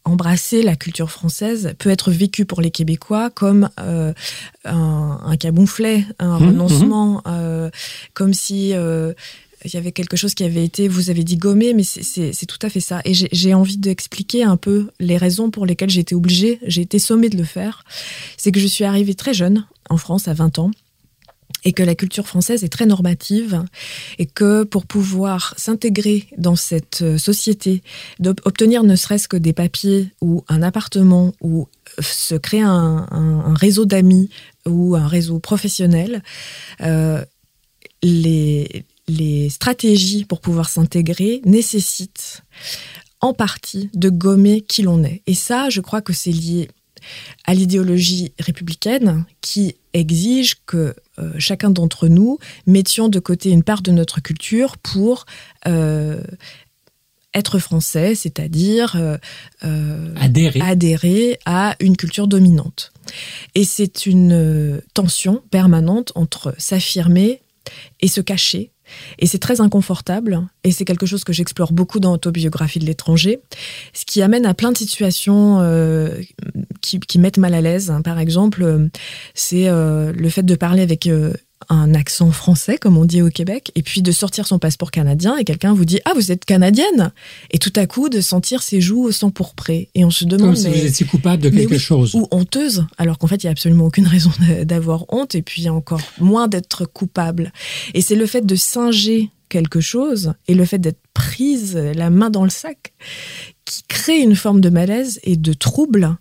[0.04, 4.14] embrasser la culture française peut être vécu pour les Québécois comme euh,
[4.66, 7.22] un, un, camouflet, un mmh, renoncement, mmh.
[7.28, 7.70] euh,
[8.14, 9.14] comme si euh,
[9.64, 12.58] il y avait quelque chose qui avait été, vous avez dit gommé, mais c'est tout
[12.64, 13.02] à fait ça.
[13.06, 16.98] Et j'ai envie d'expliquer un peu les raisons pour lesquelles j'ai été obligée, j'ai été
[16.98, 17.84] sommée de le faire.
[18.38, 20.72] C'est que je suis arrivée très jeune en France, à 20 ans
[21.64, 23.64] et que la culture française est très normative
[24.18, 27.84] et que pour pouvoir s'intégrer dans cette euh, société,
[28.20, 31.68] d'obtenir ne serait-ce que des papiers ou un appartement ou
[32.00, 34.30] euh, se créer un, réseau d'amis
[34.66, 36.24] ou un réseau professionnel,
[36.82, 37.24] euh,
[38.02, 38.86] les,
[39.50, 42.44] stratégies pour pouvoir s'intégrer nécessitent
[43.20, 45.22] en partie de gommer qui l'on est.
[45.28, 46.70] Et ça, je crois que c'est lié
[47.46, 50.96] à l'idéologie républicaine qui exige que
[51.38, 55.26] chacun d'entre nous mettions de côté une part de notre culture pour
[55.68, 56.22] euh,
[57.34, 59.18] être français, c'est-à-dire euh,
[59.64, 60.62] euh adhérer.
[60.62, 62.92] adhérer à une culture dominante.
[63.56, 67.42] Et c'est une tension permanente entre s'affirmer
[68.02, 68.72] et se cacher
[69.20, 73.42] et c'est très inconfortable, et c'est quelque chose que j'explore beaucoup dans Autobiographie de l'étranger,
[73.94, 76.22] ce qui amène à plein de situations euh,
[76.82, 77.94] qui, qui, mettent mal à l'aise.
[78.04, 78.90] Par exemple,
[79.34, 81.34] c'est euh, le fait de parler avec euh,
[81.70, 85.38] un accent français, comme on dit au Québec, et puis de sortir son passeport canadien
[85.38, 87.12] et quelqu'un vous dit Ah, vous êtes canadienne
[87.52, 89.90] Et tout à coup, de sentir ses joues au sang pourpré.
[89.96, 90.54] Et on se demande.
[90.54, 92.16] Comme si mais, vous étiez coupable de quelque oui, chose.
[92.16, 94.32] Ou honteuse, alors qu'en fait, il n'y a absolument aucune raison
[94.64, 97.52] d'avoir honte, et puis encore moins d'être coupable.
[97.94, 102.30] Et c'est le fait de singer quelque chose et le fait d'être prise la main
[102.30, 102.94] dans le sac
[103.66, 106.18] qui crée une forme de malaise et de trouble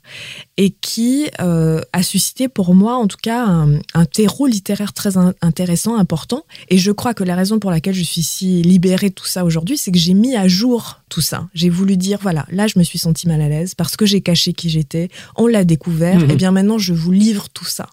[0.57, 5.16] et qui euh, a suscité pour moi en tout cas un, un terreau littéraire très
[5.16, 6.45] in intéressant, important.
[6.69, 9.45] Et je crois que la raison pour laquelle je suis si libérée de tout ça
[9.45, 11.49] aujourd'hui, c'est que j'ai mis à jour tout ça.
[11.55, 14.21] J'ai voulu dire, voilà, là je me suis sentie mal à l'aise parce que j'ai
[14.21, 16.31] caché qui j'étais, on l'a découvert, mmh.
[16.31, 17.88] et bien maintenant je vous livre tout ça.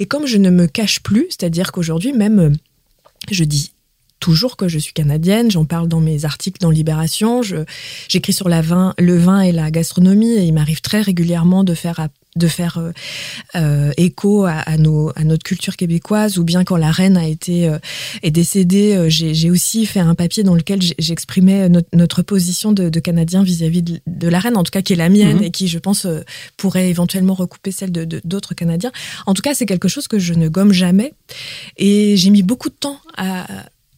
[0.00, 2.56] Et comme je ne me cache plus, c'est-à-dire qu'aujourd'hui même,
[3.30, 3.72] je dis
[4.22, 5.50] toujours que je suis canadienne.
[5.50, 7.42] J'en parle dans mes articles dans Libération.
[8.08, 11.74] J'écris sur la vin, le vin et la gastronomie et il m'arrive très régulièrement de
[11.74, 12.92] faire de faire euh,
[13.56, 17.26] euh, écho à, à, nos, à notre culture québécoise ou bien quand la reine a
[17.26, 17.78] été euh,
[18.22, 23.00] est décédée j'ai aussi fait un papier dans lequel j'exprimais notre, notre, position de, de
[23.00, 25.44] canadien vis-à-vis -vis de, de, la reine en tout cas qui est la mienne mmh.
[25.44, 26.06] et qui je pense
[26.56, 28.92] pourrait éventuellement recouper celle de d'autres canadiens
[29.26, 31.12] en tout cas c'est quelque chose que je ne gomme jamais
[31.76, 33.46] et j'ai mis beaucoup de temps à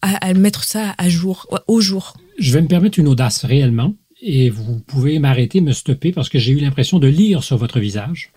[0.04, 2.14] à, mettre ça à jour, au jour.
[2.38, 6.38] Je vais me permettre une audace réellement, et vous pouvez m'arrêter, me stopper, parce que
[6.38, 8.32] j'ai eu l'impression de lire sur votre visage.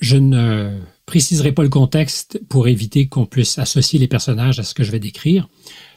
[0.00, 4.74] Je ne préciserai pas le contexte pour éviter qu'on puisse associer les personnages à ce
[4.74, 5.48] que je vais décrire,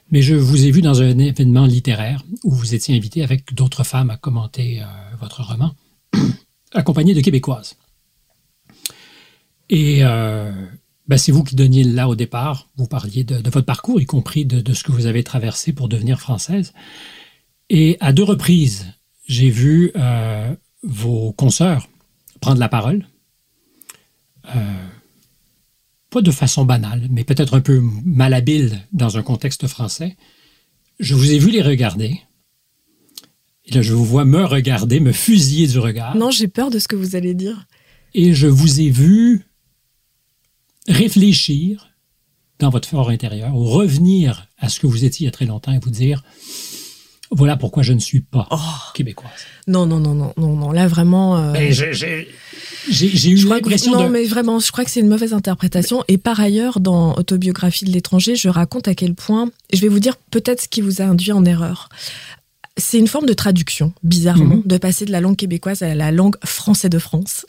[0.10, 3.84] mais je vous ai vu dans un événement littéraire où vous étiez invité avec d'autres
[3.84, 4.86] femmes à commenter euh,
[5.20, 5.76] votre roman,
[6.74, 7.78] accompagné de Québécoises.
[9.70, 10.52] Et euh,
[11.12, 12.69] ben, c'est vous qui donniez là au départ.
[12.78, 15.74] Vous parliez de, de votre parcours, y compris de, de, ce que vous avez traversé
[15.74, 16.71] pour devenir française.
[17.69, 18.86] Et à deux reprises,
[19.28, 21.89] j'ai vu euh, vos consoeurs
[22.39, 23.10] prendre la parole.
[24.56, 24.88] Euh,
[26.10, 30.15] pas de façon banale, mais peut-être un peu malhabile dans un contexte français.
[31.02, 32.21] Je vous ai vu les regarder.
[33.65, 36.15] Et là, je vous vois me regarder, me fusiller du regard.
[36.15, 37.67] Non, j'ai peur de ce que vous allez dire.
[38.13, 39.45] Et je vous ai vu
[40.88, 41.89] réfléchir
[42.60, 45.46] dans votre fort intérieur, ou revenir à ce que vous étiez il y a très
[45.46, 46.24] longtemps et vous dire
[47.32, 48.58] voilà pourquoi je ne suis pas oh.
[48.94, 49.32] québécoise.
[49.65, 50.72] Non, non, non, non, non, non.
[50.72, 51.38] Là, vraiment.
[51.38, 51.72] Euh...
[51.72, 53.94] J'ai eu l'impression.
[53.94, 54.10] Non, de...
[54.10, 56.04] mais vraiment, je crois que c'est une mauvaise interprétation.
[56.10, 59.50] Et par ailleurs, dans Autobiographie de l'étranger, je raconte à quel point.
[59.72, 61.88] Je vais vous dire peut-être ce qui vous a induit en erreur
[62.78, 64.64] c'est une forme de traduction, bizarrement, mmh.
[64.66, 67.46] de passer de la langue québécoise à la langue français de France.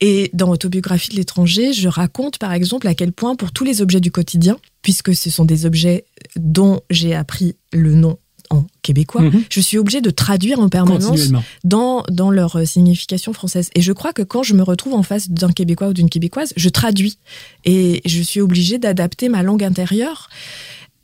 [0.00, 3.80] Et dans Autobiographie de l'étranger, je raconte par exemple à quel point pour tous les
[3.80, 6.04] objets du quotidien, puisque ce sont des objets
[6.36, 8.18] dont j'ai appris le nom
[8.50, 9.44] en québécois, mmh.
[9.50, 11.32] je suis obligée de traduire en permanence
[11.64, 13.70] dans, dans leur signification française.
[13.74, 16.52] Et je crois que quand je me retrouve en face d'un québécois ou d'une québécoise,
[16.56, 17.18] je traduis
[17.64, 20.28] et je suis obligée d'adapter ma langue intérieure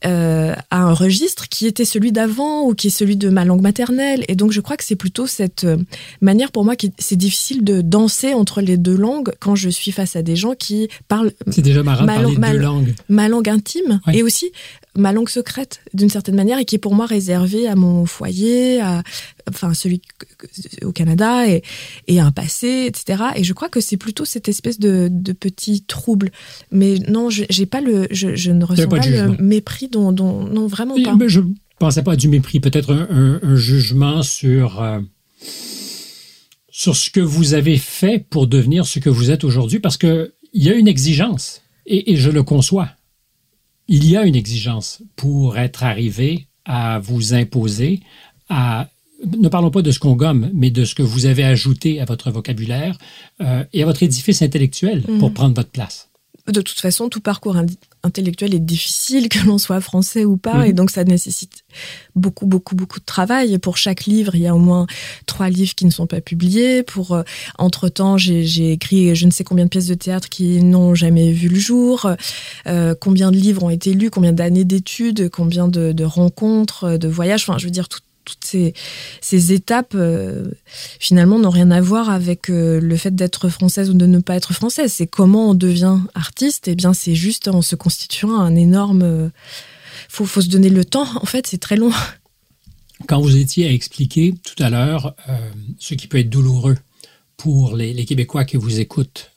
[0.05, 3.61] euh, à un registre qui était celui d'avant ou qui est celui de ma langue
[3.61, 4.25] maternelle.
[4.29, 5.77] Et donc, je crois que c'est plutôt cette euh,
[6.21, 9.93] manière pour moi qui c'est difficile de danser entre les deux langues quand je suis
[9.93, 11.33] face à des gens qui parlent.
[11.51, 12.95] C'est déjà marrant ma, de parler deux langues.
[13.09, 14.53] Ma langue intime et aussi
[14.97, 18.81] ma langue secrète d'une certaine manière et qui est pour moi réservée à mon foyer,
[18.81, 19.03] à
[19.49, 20.03] enfin celui
[20.85, 21.63] au Canada et,
[22.09, 23.23] et un passé, etc.
[23.37, 26.31] Et je crois que c'est plutôt cette espèce de, de petit trouble.
[26.71, 30.67] Mais non, j'ai pas le, je, je ne ressens pas, le mépris dont, dont, non
[30.67, 31.17] vraiment pas.
[31.17, 31.41] Mais je
[31.79, 34.83] pensais pas à du mépris, peut-être un, un, jugement sur.
[34.83, 35.01] Euh,
[36.75, 40.33] sur ce que vous avez fait pour devenir ce que vous êtes aujourd'hui, parce qu'il
[40.55, 42.89] y a une exigence, et, et je le conçois
[43.93, 48.01] il y a une exigence pour être arrivé à vous imposer,
[48.49, 48.89] à
[49.39, 52.07] ne parlons pas de ce qu'on gomme, mais de ce que vous avez ajouté à
[52.07, 52.97] votre vocabulaire
[53.43, 55.35] euh, et à votre édifice intellectuel pour mhm.
[55.35, 56.09] prendre votre place.
[56.47, 57.55] De toute façon, tout parcours
[58.03, 60.65] intellectuel est difficile, que l'on soit français ou pas, mhm.
[60.67, 61.65] et donc ça nécessite
[62.15, 63.59] beaucoup, beaucoup, beaucoup de travail.
[63.59, 64.87] pour chaque livre, il y a au moins
[65.27, 66.83] trois livres qui ne sont pas publiés.
[66.83, 67.23] Pour euh,
[67.59, 71.33] entre temps, j'ai écrit je ne sais combien de pièces de théâtre qui n'ont jamais
[71.33, 72.11] vu le jour.
[72.67, 77.09] Euh, combien de livres ont été lus, combien d'années d'études, combien de, de, rencontres, de
[77.09, 77.45] voyages.
[77.49, 78.45] Enfin, je veux dire tout toutes
[79.21, 80.51] ces, étapes, euh,
[80.99, 84.37] finalement, n'ont rien à voir avec euh, le fait d'être française ou de ne pas
[84.37, 84.93] être française.
[84.93, 86.69] C'est comment on devient artiste.
[86.69, 89.03] Eh bien, c'est juste en se constituant un énorme.
[89.03, 89.29] Euh,
[90.09, 91.07] faut, se donner le temps.
[91.21, 91.93] En fait, c'est très long.
[93.09, 95.17] Quand vous étiez à expliquer tout à l'heure
[95.81, 96.77] ce qui peut être douloureux
[97.37, 99.33] pour les Québécois qui vous écoutent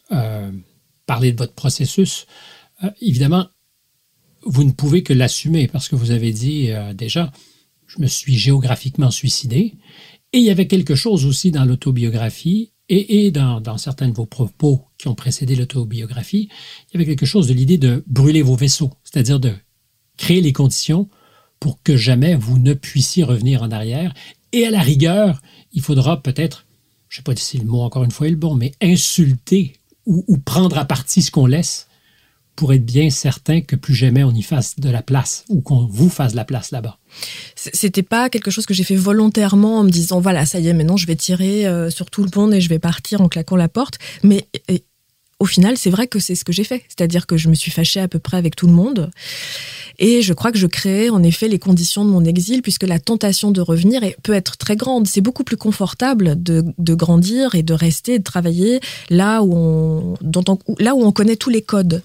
[1.08, 2.28] parler de votre processus,
[3.02, 3.48] évidemment,
[4.44, 7.32] vous ne pouvez que l'assumer parce que vous avez dit déjà
[7.96, 9.74] je me suis géographiquement suicidé.
[10.34, 14.86] Et il y avait quelque chose aussi dans l'autobiographie et, dans, certains de vos propos
[15.00, 16.50] qui ont précédé l'autobiographie,
[16.88, 19.54] il y avait quelque chose de l'idée de brûler vos vaisseaux, c'est-à-dire de
[20.18, 21.10] créer les conditions
[21.60, 24.14] pour que jamais vous ne puissiez revenir en arrière.
[24.52, 25.42] Et à la rigueur,
[25.74, 26.68] il faudra peut-être,
[27.10, 29.74] je ne sais pas si le mot encore une fois est le bon, mais insulter
[30.06, 31.88] ou prendre à partie ce qu'on laisse
[32.56, 35.86] pour être bien certain que plus jamais on y fasse de la place ou qu'on
[35.86, 36.98] vous fasse de la place là-bas.
[37.56, 40.74] C'était pas quelque chose que j'ai fait volontairement en me disant voilà ça y est
[40.74, 43.56] maintenant je vais tirer euh, sur tout le monde et je vais partir en claquant
[43.56, 44.00] la porte.
[44.24, 44.48] Mais
[45.46, 47.70] au final c'est vrai que c'est ce que j'ai fait, c'est-à-dire que je me suis
[47.70, 49.12] fâchée à peu près avec tout le monde
[50.00, 53.00] et je crois que je créais en effet les conditions de mon exil, puisque la
[53.00, 55.08] tentation de revenir peut être très grande.
[55.08, 56.64] C'est beaucoup plus confortable de,
[56.96, 58.80] grandir et de rester, de travailler
[59.10, 60.14] là où on,
[60.80, 62.02] là où on connaît tous les codes.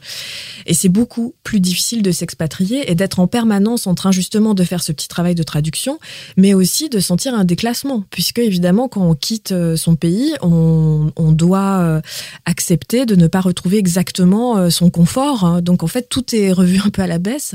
[0.67, 4.63] Et c'est beaucoup plus difficile de s'expatrier et d'être en permanence en train justement de
[4.65, 5.99] faire ce petit travail de traduction,
[6.37, 11.11] mais aussi de sentir un déclassement, puisque évidemment quand on quitte euh, son pays, on,
[11.31, 12.01] doit euh,
[12.45, 15.45] accepter de ne pas retrouver exactement euh, son confort.
[15.45, 15.63] Hein.
[15.63, 17.55] Donc en fait, tout est revu un peu à la baisse.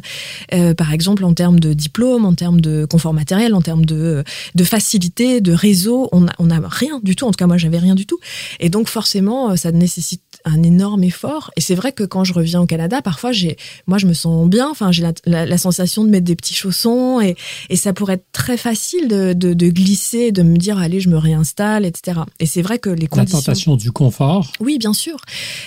[0.53, 4.23] Euh, par exemple en termes de diplôme, en termes de confort matériel, en termes de,
[4.55, 6.09] de facilité, de réseau.
[6.11, 7.25] On n'a on a rien du tout.
[7.25, 8.19] En tout cas, moi, j'avais rien du tout.
[8.59, 11.51] Et donc, forcément, euh, ça nécessite un énorme effort.
[11.57, 14.47] Et c'est vrai que quand je reviens au Canada, parfois, j'ai, moi, je me sens
[14.47, 14.69] bien.
[14.69, 17.35] Enfin, j'ai la, la, sensation de mettre des petits chaussons et,
[17.69, 21.09] et ça pourrait être très facile de, de, de, glisser, de me dire, allez, je
[21.09, 22.21] me réinstalle, etc.
[22.39, 23.39] Et c'est vrai que les conditions.
[23.39, 24.51] La tentation du confort.
[24.59, 25.17] Oui, bien sûr.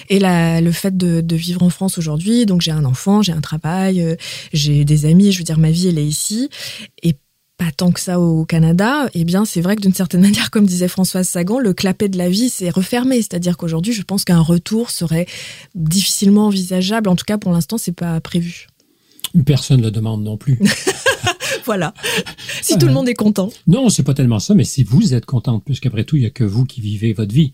[0.08, 3.32] Et la, le fait de, de vivre en France aujourd'hui, donc j'ai un enfant, j'ai
[3.32, 4.14] un travail, euh,
[4.52, 6.48] j'ai des amis, je veux dire, ma vie, elle est ici.
[7.02, 7.16] Et
[7.59, 10.64] pas tant que ça au Canada, eh bien, c'est vrai que d'une certaine manière, comme
[10.64, 13.16] disait Françoise Sagan, le clapet de la vie s'est refermé.
[13.16, 15.27] C'est-à-dire qu'aujourd'hui, je pense qu'un retour serait
[15.75, 17.09] difficilement envisageable.
[17.09, 18.68] En tout cas, pour l'instant, c'est pas prévu.
[19.44, 20.59] Personne ne le demande non plus.
[21.64, 21.94] voilà.
[22.62, 23.51] Si tout le monde est content.
[23.66, 26.31] Non, c'est pas tellement ça, mais si vous êtes contente, puisqu'après tout, il n'y a
[26.31, 27.53] que vous qui vivez votre vie.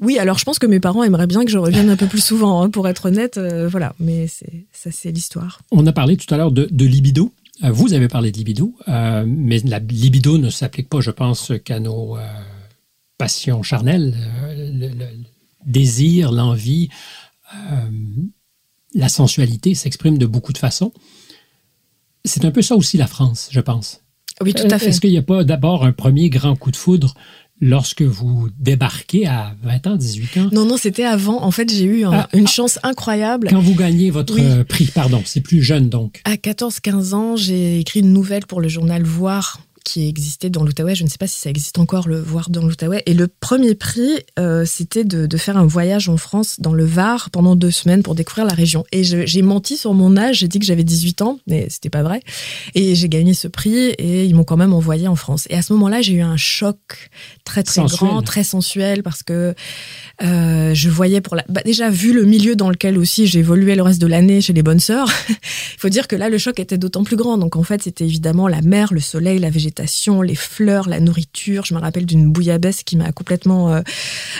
[0.00, 2.24] Oui, alors je pense que mes parents aimeraient bien que je revienne un peu plus
[2.24, 3.38] souvent, hein, pour être honnête.
[3.38, 5.60] Euh, voilà, mais ça, c'est l'histoire.
[5.72, 7.32] On a parlé tout à l'heure de, libido.
[7.64, 11.52] Euh, vous avez parlé de libido, euh, mais la libido ne s'applique pas, je pense,
[11.64, 12.16] qu'à nos
[13.16, 14.14] passions charnelles,
[14.56, 15.06] le, le,
[15.66, 16.88] désir, l'envie,
[18.94, 20.92] la sensualité s'exprime de beaucoup de façons.
[22.24, 24.02] C'est un peu ça aussi la France, je pense.
[24.40, 24.88] Oui, tout à fait.
[24.88, 27.14] Est-ce qu'il n'y a pas d'abord un premier grand coup de foudre
[27.60, 30.48] lorsque vous débarquez à 20 ans, 18 ans?
[30.52, 31.42] Non, non, c'était avant.
[31.42, 32.50] En fait, j'ai eu ah, une ah.
[32.50, 33.48] chance incroyable.
[33.50, 36.20] Quand vous gagnez votre euh, prix, pardon, c'est plus jeune donc.
[36.24, 40.94] À 14-15 ans, j'ai écrit une nouvelle pour le journal Voir qui existait dans l'Outaouais.
[40.94, 43.02] Je ne sais pas si ça existe encore, le voir dans l'Outaouais.
[43.06, 47.30] Et le premier prix, euh, c'était de, faire un voyage en France, dans le Var,
[47.30, 48.84] pendant deux semaines pour découvrir la région.
[48.92, 52.02] Et j'ai menti sur mon âge, j'ai dit que j'avais 18 ans, mais c'était pas
[52.02, 52.20] vrai.
[52.74, 55.46] Et j'ai gagné ce prix et ils m'ont quand même envoyé en France.
[55.48, 56.76] Et à ce moment-là, j'ai eu un choc
[57.44, 59.54] très très grand, très sensuel, parce que
[60.22, 61.44] euh, je voyais pour la...
[61.48, 64.62] Bah, déjà, vu le milieu dans lequel aussi évolué le reste de l'année chez les
[64.62, 67.38] bonnes sœurs, il faut dire que là, le choc était d'autant plus grand.
[67.38, 69.77] Donc en fait, c'était évidemment la mer, le soleil, la végétation,
[70.22, 71.64] les fleurs, la nourriture.
[71.64, 73.80] Je me rappelle d'une bouillabaisse qui m'a complètement euh,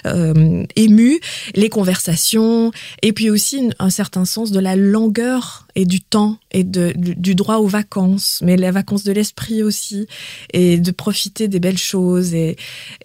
[0.07, 1.21] euh, émue,
[1.55, 2.71] les conversations,
[3.03, 7.57] et puis aussi un certain sens de la longueur et du temps et du, droit
[7.57, 10.07] aux vacances, mais les vacances de l'esprit aussi,
[10.53, 12.35] et de profiter des belles choses.
[12.35, 12.57] Et,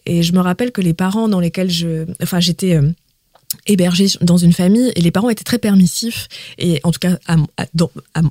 [0.06, 2.90] et je me rappelle que les parents dans lesquels je, enfin, j'étais euh,
[3.66, 6.28] hébergée dans une famille et les parents étaient très permissifs
[6.58, 7.18] et en tout cas
[7.74, 7.90] dans,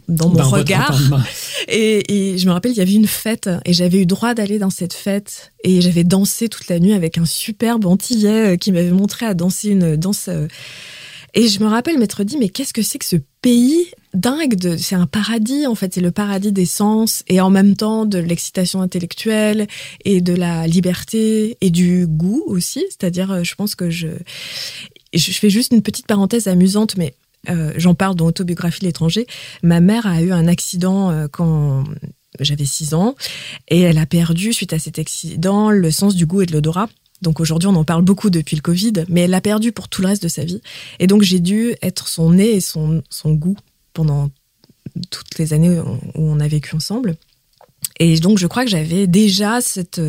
[0.09, 0.99] mon regard.
[1.69, 4.59] et, et, je me rappelle il y avait une fête et j'avais eu droit d'aller
[4.59, 8.73] dans cette fête et j'avais dansé toute la nuit avec un superbe antillais euh, qui
[8.73, 10.49] m'avait montré à danser une danse euh,
[11.35, 14.95] et je me rappelle m'être dit mais qu'est-ce que c'est que ce pays dingue c'est
[14.95, 18.83] un paradis en fait c'est le paradis des sens et en même temps de l'excitation
[18.83, 19.67] intellectuelle
[20.05, 22.85] et de la liberté et du goût aussi.
[22.91, 24.09] C'est-à-dire euh, je pense que je
[25.19, 27.15] je fais juste une petite parenthèse amusante mais
[27.49, 29.27] euh, j'en parle dans Autobiographie l'étranger
[29.63, 31.85] ma mère a eu un accident euh, quand
[32.41, 33.15] j'avais 6 ans
[33.69, 36.89] et elle a perdu suite à cet accident le sens du goût et de l'odorat
[37.21, 40.03] donc aujourd'hui, on en parle beaucoup depuis le Covid, mais elle l'a perdu pour tout
[40.03, 40.61] le reste de sa vie.
[40.99, 43.57] Et donc j'ai dû être son nez et son, son goût
[43.95, 44.29] pendant
[45.11, 47.17] toutes les années où on a vécu ensemble.
[47.99, 50.01] Et donc, je crois que j'avais déjà cette,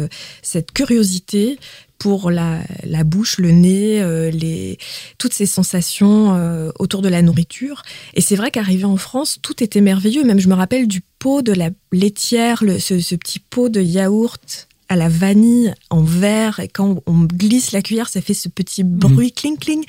[0.41, 1.59] cette curiosité
[2.03, 4.77] pour la, la bouche, le nez, euh, les,
[5.19, 7.81] toutes ces sensations euh, autour de la nourriture.
[8.13, 10.25] Et c'est vrai qu'arrivé en France, tout était merveilleux.
[10.25, 13.79] Même je me rappelle du pot de la laitière, le, ce, ce, petit pot de
[13.79, 16.59] yaourt à la vanille en verre.
[16.59, 19.39] Et quand on glisse la cuillère, ça fait ce petit bruit mmh.
[19.39, 19.85] cling cling.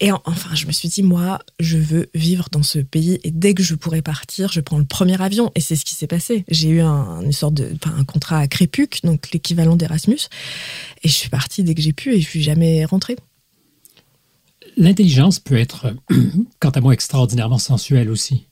[0.00, 3.52] Et enfin, je me suis dit, moi, je veux vivre dans ce pays et dès
[3.52, 5.50] que je pourrai partir, je prends le premier avion.
[5.56, 6.44] Et c'est ce qui s'est passé.
[6.48, 10.28] J'ai eu un, une sorte de, un contrat à Crépuc, donc l'équivalent d'Erasmus.
[11.02, 13.16] Et je suis partie dès que j'ai pu et je suis jamais rentrée.
[14.76, 15.92] L'intelligence peut être,
[16.60, 18.46] quant à moi, extraordinairement sensuelle aussi.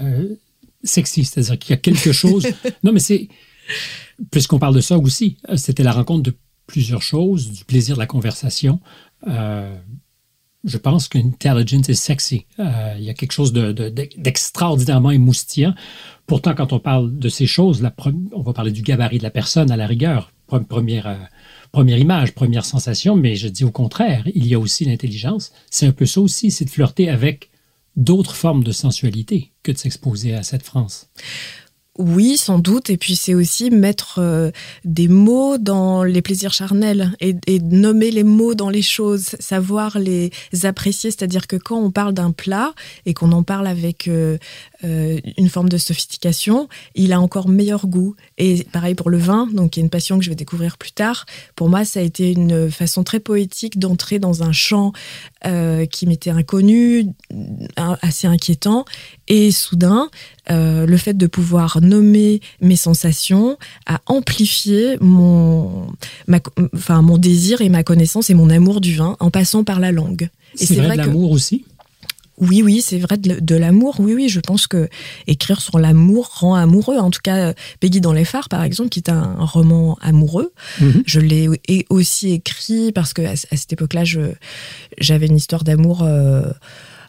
[0.00, 0.36] Euh,
[0.84, 2.46] sexy, c'est-à-dire qu'il y a quelque chose.
[2.84, 3.28] non, mais c'est.
[4.30, 6.36] Puisqu'on parle de ça aussi, c'était la rencontre de
[6.68, 8.80] plusieurs choses, du plaisir de la conversation.
[9.26, 9.76] Euh,
[10.64, 12.46] je pense qu'intelligence est sexy.
[12.58, 15.74] Euh, il y a quelque chose d'extraordinairement de, émoustillant.
[16.26, 17.94] Pourtant, quand on parle de ces choses, la
[18.32, 21.16] on va parler du gabarit de la personne à la rigueur, première, euh,
[21.70, 25.52] première image, première sensation, mais je dis au contraire, il y a aussi l'intelligence.
[25.70, 27.50] C'est un peu ça aussi, c'est de flirter avec
[27.96, 31.10] d'autres formes de sensualité que de s'exposer à cette France.
[31.96, 32.90] Oui, sans doute.
[32.90, 34.50] Et puis c'est aussi mettre euh,
[34.84, 40.32] des mots dans les plaisirs charnels et, nommer les mots dans les choses, savoir les
[40.64, 41.12] apprécier.
[41.12, 42.74] C'est-à-dire que quand on parle d'un plat
[43.06, 44.38] et qu'on en parle avec euh,
[44.82, 48.16] euh, une forme de sophistication, il a encore meilleur goût.
[48.38, 50.92] Et pareil pour le vin, donc y a une passion que je vais découvrir plus
[50.92, 51.26] tard.
[51.54, 54.92] Pour moi, ça a été une façon très poétique d'entrer dans un champ
[55.90, 57.08] qui m'était inconnu,
[57.76, 58.86] assez inquiétant.
[59.28, 60.08] Et soudain,
[60.48, 65.86] le fait de pouvoir nommer mes sensations, à amplifier mon,
[66.74, 69.92] enfin, mon désir et ma connaissance et mon amour du vin en passant par la
[69.92, 70.28] langue.
[70.54, 71.64] C'est vrai, vrai de l'amour aussi?
[72.38, 73.96] Oui, oui, c'est vrai de, l'amour.
[74.00, 74.88] Oui, oui, je pense que
[75.28, 76.98] écrire sur l'amour rend amoureux.
[76.98, 81.04] En tout cas, Peggy dans les phares, par exemple, qui est un, roman amoureux, mhm.
[81.06, 81.48] je l'ai
[81.90, 84.02] aussi écrit parce que à, cette époque-là,
[84.98, 86.02] j'avais une histoire d'amour.
[86.02, 86.42] Euh,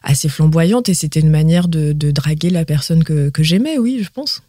[0.06, 4.42] assez flamboyante et c'était une manière de, draguer la personne que j'aimais, oui, je pense.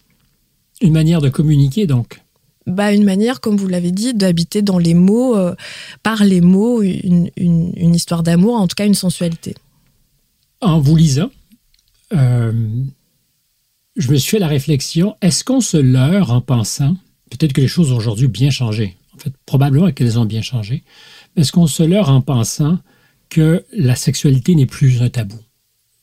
[0.81, 2.21] Une manière de communiquer, donc
[2.67, 5.55] bah, une manière, comme vous l'avez dit, d'habiter dans les mots, euh,
[6.03, 9.55] par les mots, une, une, histoire d'amour, en tout cas une sensualité.
[10.59, 11.31] En vous lisant,
[12.13, 12.51] euh,
[13.95, 16.97] je me suis fait la réflexion, est-ce qu'on se leurre en pensant,
[17.29, 20.83] peut-être que les choses ont aujourd'hui bien changé, en fait, probablement qu'elles ont bien changé,
[21.35, 22.79] mais est-ce qu'on se leurre en pensant
[23.29, 25.39] que la sexualité n'est plus un tabou?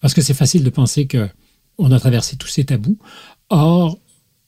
[0.04, 1.30] Parce que c'est facile de penser que
[1.78, 2.98] on a traversé tous ces tabous.
[3.48, 3.98] Or,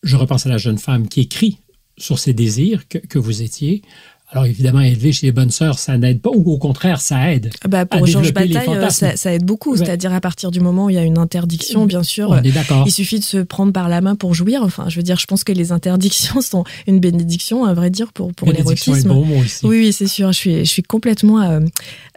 [0.03, 1.61] je repense à la jeune femme qui écrit
[1.97, 3.81] sur ces désirs que, vous étiez.
[4.29, 7.51] Alors évidemment, élever chez les bonnes sœurs, ça n'aide pas, ou au contraire, ça aide.
[7.69, 9.77] Bah, pour Georges Bataille, euh, ça, ça, aide beaucoup.
[9.77, 12.51] C'est-à-dire à partir du moment où il y a une interdiction, bien sûr, On est
[12.51, 12.83] d'accord.
[12.87, 14.63] il suffit de se prendre par la main pour jouir.
[14.65, 18.13] Enfin, je veux dire, je pense que les interdictions sont une bénédiction, à vrai dire,
[18.13, 19.13] pour, pour l'érotisme.
[19.13, 20.33] Oui, oui, c'est sûr.
[20.33, 21.61] Je suis, je suis complètement euh,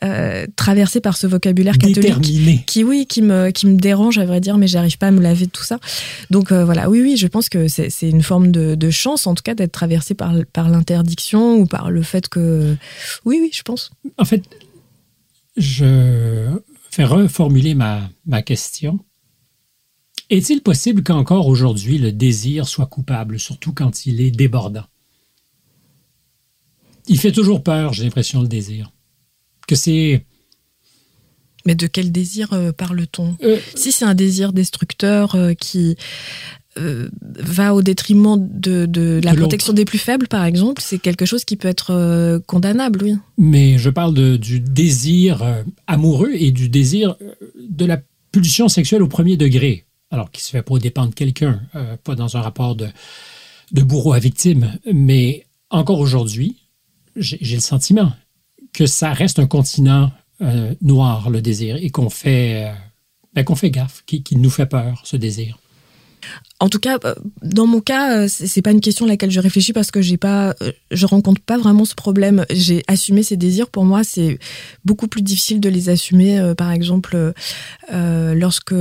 [0.03, 2.01] euh, traversée par ce vocabulaire catholique.
[2.01, 2.63] Déterminé.
[2.65, 5.21] Qui, oui, qui me, qui me dérange, à vrai dire, mais j'arrive pas à me
[5.21, 5.77] laver de tout ça.
[6.31, 9.35] Donc euh, voilà, oui, oui, je pense que c'est une forme de, de, chance, en
[9.35, 12.75] tout cas, d'être traversée par, par l'interdiction ou par le fait que
[13.25, 13.91] oui, oui, je pense.
[14.17, 14.43] En fait,
[15.57, 16.57] je
[16.95, 18.99] vais reformuler ma, ma question.
[20.29, 24.85] Est-il possible qu'encore aujourd'hui le désir soit coupable, surtout quand il est débordant?
[27.07, 28.91] Il fait toujours peur, j'ai l'impression, le désir.
[29.67, 30.25] Que c'est.
[31.65, 33.35] Mais de quel désir euh, parle-t-on?
[33.43, 35.97] Euh, Si c'est un désir destructeur euh, qui
[36.79, 41.25] euh, va au détriment de, de la protection des plus faibles, par exemple, c'est quelque
[41.25, 43.15] chose qui peut être euh, condamnable, oui.
[43.37, 47.15] Mais je parle de, du désir euh, amoureux et du désir
[47.59, 48.01] de la
[48.31, 49.85] pulsion sexuelle au premier degré.
[50.11, 51.61] Alors, qui se fait pas dépendre de quelqu'un,
[52.03, 52.87] pas dans un rapport de,
[53.73, 54.79] de bourreau à victime.
[54.91, 56.55] Mais encore aujourd'hui,
[57.15, 58.11] j'ai le sentiment
[58.73, 60.11] que ça reste un continent
[60.81, 62.71] noir, le désir, et qu'on fait,
[63.35, 65.59] ben, qu'on fait gaffe, qu'il qui nous fait peur, ce désir.
[66.61, 69.39] En tout cas, euh, dans mon cas, euh, c'est pas une question à laquelle je
[69.39, 72.45] réfléchis parce que j'ai pas, euh, je rencontre pas vraiment ce problème.
[72.49, 73.69] J'ai assumé ces désirs.
[73.69, 74.39] Pour moi, c'est
[74.83, 76.53] beaucoup plus difficile de les assumer.
[76.57, 77.33] Par exemple,
[77.89, 78.73] lorsque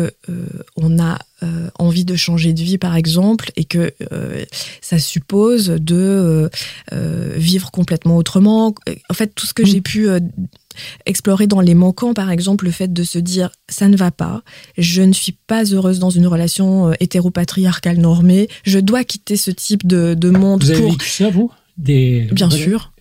[0.76, 1.18] on a
[1.78, 3.93] envie de changer de vie, par exemple, et que
[4.80, 6.51] ça suppose de
[6.93, 8.74] vivre complètement autrement.
[9.09, 9.66] En fait, tout ce que mmh.
[9.66, 10.09] j'ai pu
[11.07, 14.43] explorer dans les manquants, par exemple, le fait de se dire ça ne va pas,
[14.76, 19.51] je ne suis pas heureuse dans une relation euh, hétéropatriarcale normée, je dois quitter ce
[19.51, 20.62] type de, monde.
[20.62, 20.93] Vous avez pour...
[20.93, 21.51] vécu ça, vous?
[21.76, 22.29] Des...
[22.33, 22.93] Bien sûr.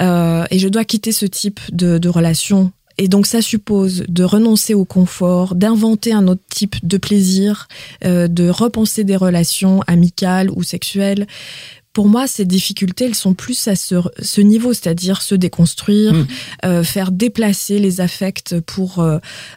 [0.00, 4.24] Euh, et je dois quitter ce type de, de relation et donc ça suppose de
[4.24, 7.68] renoncer au confort, d'inventer un autre type de plaisir,
[8.04, 11.26] euh, de repenser des relations amicales ou sexuelles
[11.96, 16.26] pour moi, ces difficultés, elles sont plus à ce, niveau, c'est-à-dire se déconstruire, mmh.
[16.66, 19.16] euh, faire déplacer les affects pour euh,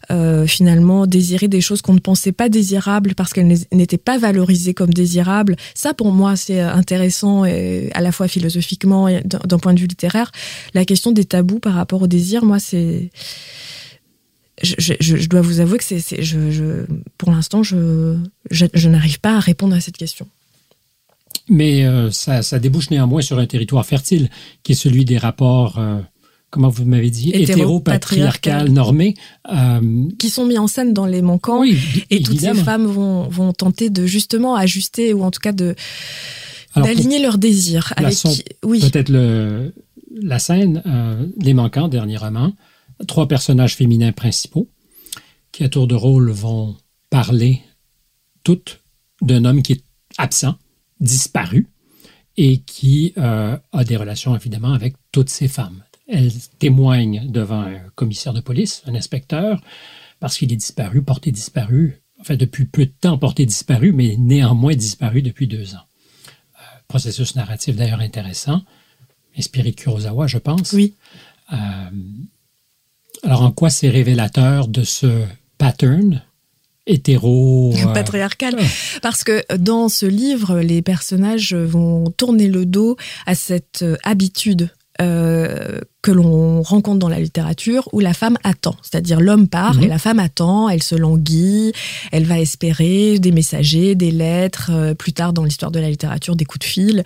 [0.09, 4.73] euh, finalement désirer des choses qu'on ne pensait pas désirables parce qu'elles n'étaient pas valorisées
[4.73, 5.57] comme désirables.
[5.75, 9.87] Ça, pour moi, c'est intéressant et à la fois philosophiquement et d'un point de vue
[9.87, 10.31] littéraire.
[10.73, 13.09] La question des tabous par rapport au désir, moi, c'est
[14.63, 16.85] je, je, dois vous avouer que c'est, je,
[17.17, 18.15] pour l'instant, je,
[18.49, 20.25] je n'arrive pas à répondre à cette question.
[21.49, 24.29] Mais euh, ça, ça, débouche néanmoins sur un territoire fertile,
[24.63, 25.99] qui est celui des rapports, euh,
[26.49, 29.15] comment vous m'avez dit, hétéro-patriarcal normés.
[29.51, 31.61] Euh, qui sont mis en scène dans les manquants.
[31.61, 31.77] Oui,
[32.09, 35.75] et toutes ces femmes vont, vont tenter de justement ajuster, ou en tout cas de
[36.75, 37.93] d'aligner leurs désirs.
[37.97, 38.15] Avec
[38.63, 38.79] oui.
[38.79, 39.73] Peut-être le,
[40.21, 40.83] la scène,
[41.37, 42.53] Les Manquants, dernier roman,
[43.07, 44.69] trois personnages féminins principaux,
[45.51, 46.77] qui à tour de rôle vont
[47.09, 47.61] parler
[48.43, 48.81] toutes
[49.21, 49.83] d'un homme qui est
[50.17, 50.55] absent,
[50.99, 51.67] disparu
[52.37, 55.83] et qui euh, a des relations évidemment avec toutes ces femmes.
[56.07, 59.61] Elle témoigne devant un commissaire de police, un inspecteur,
[60.19, 64.73] parce qu'il est disparu, porté disparu, enfin depuis peu de temps porté disparu, mais néanmoins
[64.73, 65.85] disparu depuis deux ans.
[66.55, 68.63] Euh, processus narratif d'ailleurs intéressant,
[69.37, 70.73] inspiré de Kurosawa, je pense.
[70.73, 70.95] Oui.
[71.53, 71.57] Euh,
[73.23, 75.25] alors en quoi c'est révélateur de ce
[75.57, 76.23] pattern?
[76.89, 78.57] Hétéro euh, patriarcal.
[79.01, 84.69] parce que dans ce livre les personnages vont tourner le dos à cette euh, habitude
[85.01, 89.83] euh, que l'on rencontre dans la littérature où la femme attend, c'est-à-dire l'homme part mhm.
[89.83, 91.73] et la femme attend, elle se languit,
[92.11, 96.37] elle va espérer des messagers, des lettres, euh, plus tard dans l'histoire de la littérature
[96.37, 97.03] des coups de fil.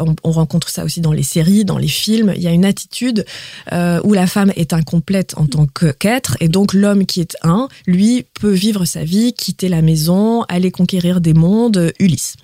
[0.00, 2.32] On, rencontre ça aussi dans les séries, dans les films.
[2.34, 3.26] Il y a une attitude
[3.72, 7.68] euh, où la femme est incomplète en tant qu'être et donc l'homme qui est un,
[7.86, 12.36] lui, peut vivre sa vie, quitter la maison, aller conquérir des mondes, Ulysse.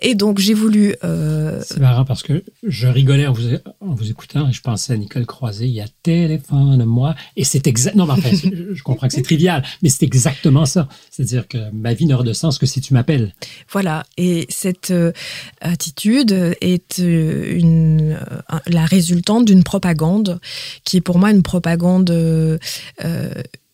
[0.00, 0.94] Et donc j'ai voulu...
[1.04, 4.92] Euh, C'est marrant parce que je rigolais en vous, en vous écoutant et je pensais
[4.92, 7.14] à Nicole croisé, il y a téléphone, moi.
[7.36, 7.96] Et c'est exact.
[7.96, 10.88] Non, enfin, je comprends que c'est trivial, mais c'est exactement ça.
[11.10, 13.34] C'est-à-dire que ma vie n'aura de sens que si tu m'appelles.
[13.70, 14.04] Voilà.
[14.16, 15.12] Et cette euh,
[15.60, 20.38] attitude est euh, une, euh, la résultante d'une propagande
[20.84, 22.12] qui est pour moi une propagande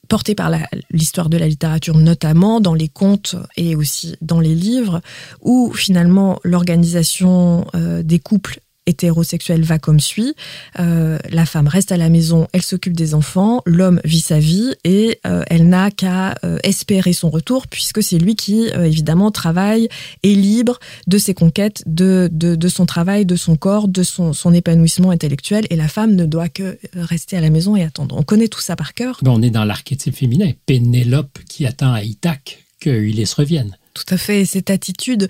[0.09, 0.51] portée par
[0.91, 5.03] l'histoire de la littérature, notamment dans les contes et aussi dans les livres,
[5.43, 10.35] où finalement l'organisation des couples hétérosexuel va comme suit.
[10.81, 14.73] Euh, la femme reste à la maison, elle s'occupe des enfants, l'homme vit sa vie
[14.85, 19.89] et euh, elle n'a qu'à euh, espérer son retour puisque c'est lui qui, évidemment, travaille,
[20.23, 24.33] est libre de ses conquêtes, de, de, de, son travail, de son corps, de son,
[24.33, 28.17] son épanouissement intellectuel et la femme ne doit que rester à la maison et attendre.
[28.17, 29.21] On connaît tout ça par cœur.
[29.25, 30.51] on est dans l'archétype féminin.
[30.67, 33.77] Pénélope qui attend à Ithaque qu'il se revienne.
[33.95, 34.45] Tout à fait.
[34.45, 35.29] Cette attitude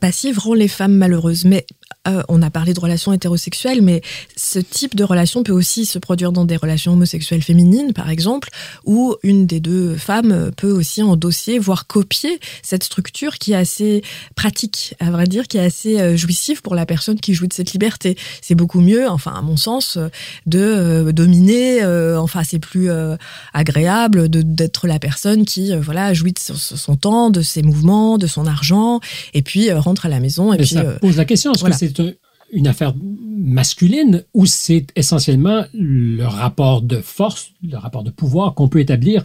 [0.00, 1.46] passive rend les femmes malheureuses.
[1.46, 1.64] Mais
[2.08, 4.02] euh, on a parlé de relations hétérosexuelles, mais
[4.36, 8.48] ce type de relation peut aussi se produire dans des relations homosexuelles féminines, par exemple,
[8.84, 14.02] où une des deux femmes peut aussi endosser, voire copier cette structure qui est assez
[14.34, 17.52] pratique, à vrai dire, qui est assez euh, jouissive pour la personne qui jouit de
[17.52, 18.16] cette liberté.
[18.42, 19.98] C'est beaucoup mieux, enfin, à mon sens,
[20.46, 21.84] de euh, dominer,
[22.16, 22.90] enfin, c'est plus
[23.52, 28.46] agréable d'être la personne qui, voilà, jouit de son, temps, de ses mouvements, de son
[28.46, 29.00] argent,
[29.34, 30.52] et puis rentre à la maison.
[30.52, 31.97] Et, puis, ça pose la question, que c'est
[32.52, 38.68] une affaire masculine ou c'est essentiellement le rapport de force, le rapport de pouvoir qu'on
[38.68, 39.24] peut établir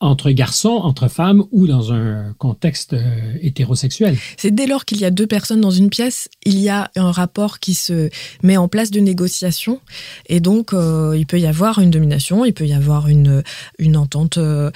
[0.00, 4.16] entre garçons, entre femmes ou dans un contexte euh, hétérosexuel.
[4.38, 7.12] C'est dès lors qu'il y a deux personnes dans une pièce, il y a un
[7.12, 8.08] rapport qui se
[8.42, 9.80] met en place de négociation
[10.26, 13.42] et donc euh, il peut y avoir une domination, il peut y avoir une,
[13.78, 14.70] une entente euh,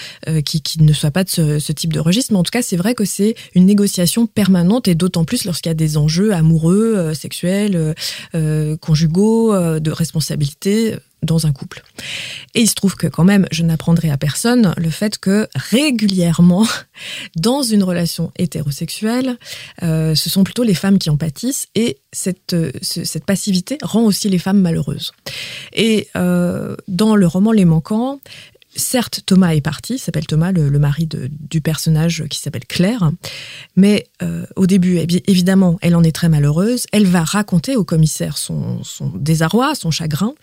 [0.44, 2.62] qui, qui, ne soit pas de ce, ce, type de registre, mais en tout cas
[2.62, 6.34] c'est vrai que c'est une négociation permanente et d'autant plus lorsqu'il y a des enjeux
[6.34, 7.94] amoureux, sexuels,
[8.80, 11.82] conjugaux, de responsabilité dans un couple.
[12.54, 16.66] Et il se trouve que quand même, je n'apprendrai à personne le fait que régulièrement,
[17.36, 19.36] dans une relation hétérosexuelle,
[19.82, 24.02] euh, ce sont plutôt les femmes qui en pâtissent et cette, euh, cette passivité rend
[24.02, 25.12] aussi les femmes malheureuses.
[25.72, 28.20] Et euh, dans le roman Les Manquants,
[28.76, 33.10] Certes, Thomas est parti, s'appelle Thomas, le, mari du personnage qui s'appelle Claire,
[33.76, 36.86] mais euh, au début, évidemment, elle en est très malheureuse.
[36.92, 38.80] Elle va raconter au commissaire son,
[39.14, 40.34] désarroi, son chagrin,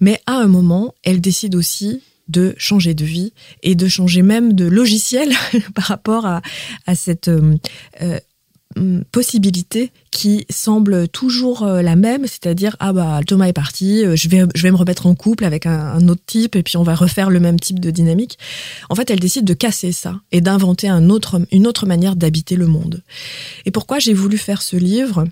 [0.00, 4.52] mais à un moment, elle décide aussi de changer de vie et de changer même
[4.52, 5.32] de logiciel
[5.74, 6.42] par rapport à,
[6.94, 7.56] cette euh,
[8.02, 8.18] euh,
[9.10, 14.28] possibilité qui semble toujours euh, la même, c'est-à-dire ah bah Thomas est parti, euh, je
[14.28, 16.94] vais je vais me remettre en couple avec un, autre type et puis on va
[16.94, 18.38] refaire le même type de dynamique.
[18.88, 21.10] En fait, elle décide de casser ça et d'inventer une
[21.66, 23.02] autre manière d'habiter le monde.
[23.64, 25.24] Et pourquoi j'ai voulu faire ce livre?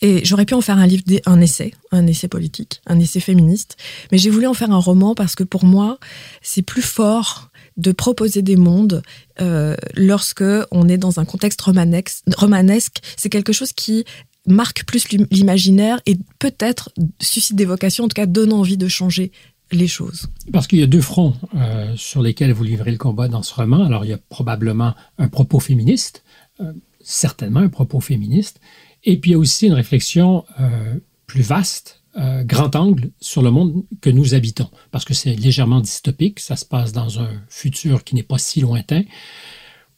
[0.00, 3.76] Et j'aurais pu en faire un livre, un essai, un essai politique, un essai féministe,
[4.10, 5.98] mais j'ai voulu en faire un roman parce que pour moi,
[6.42, 9.02] c'est plus fort de proposer des mondes
[9.40, 12.98] euh, lorsque on est dans un contexte romanesque.
[13.16, 14.04] C'est quelque chose qui
[14.46, 19.30] marque plus l'imaginaire et peut-être suscite des vocations, en tout cas donne envie de changer
[19.70, 20.26] les choses.
[20.52, 23.54] Parce qu'il y a deux fronts euh, sur lesquels vous livrez le combat dans ce
[23.54, 23.84] roman.
[23.84, 26.24] Alors il y a probablement un propos féministe,
[26.60, 28.60] euh, certainement un propos féministe,
[29.04, 30.94] et puis il y a aussi une réflexion euh,
[31.26, 35.80] plus vaste euh, grand angle sur le monde que nous habitons, parce que c'est légèrement
[35.80, 39.02] dystopique, ça se passe dans un futur qui n'est pas si lointain,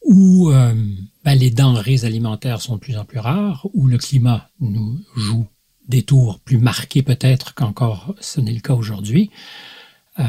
[0.05, 0.73] où euh,
[1.23, 5.47] ben, les denrées alimentaires sont de plus en plus rares, où le climat nous joue
[5.87, 9.29] des tours plus marqués peut-être qu'encore ce n'est le cas aujourd'hui.
[10.19, 10.23] Euh,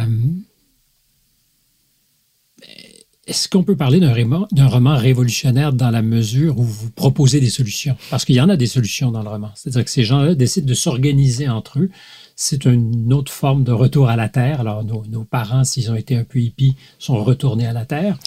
[3.27, 7.97] est-ce qu'on peut parler d'un roman, révolutionnaire dans la mesure où vous proposez des solutions?
[8.09, 9.51] Parce qu'il y en a des solutions dans le roman.
[9.57, 11.91] C'est-à-dire que ces gens-là décident de s'organiser entre eux
[12.39, 14.61] c'est une autre forme de retour à la terre.
[14.61, 18.18] Alors, nos, parents, s'ils ont été un peu hippies, sont retournés à la terre.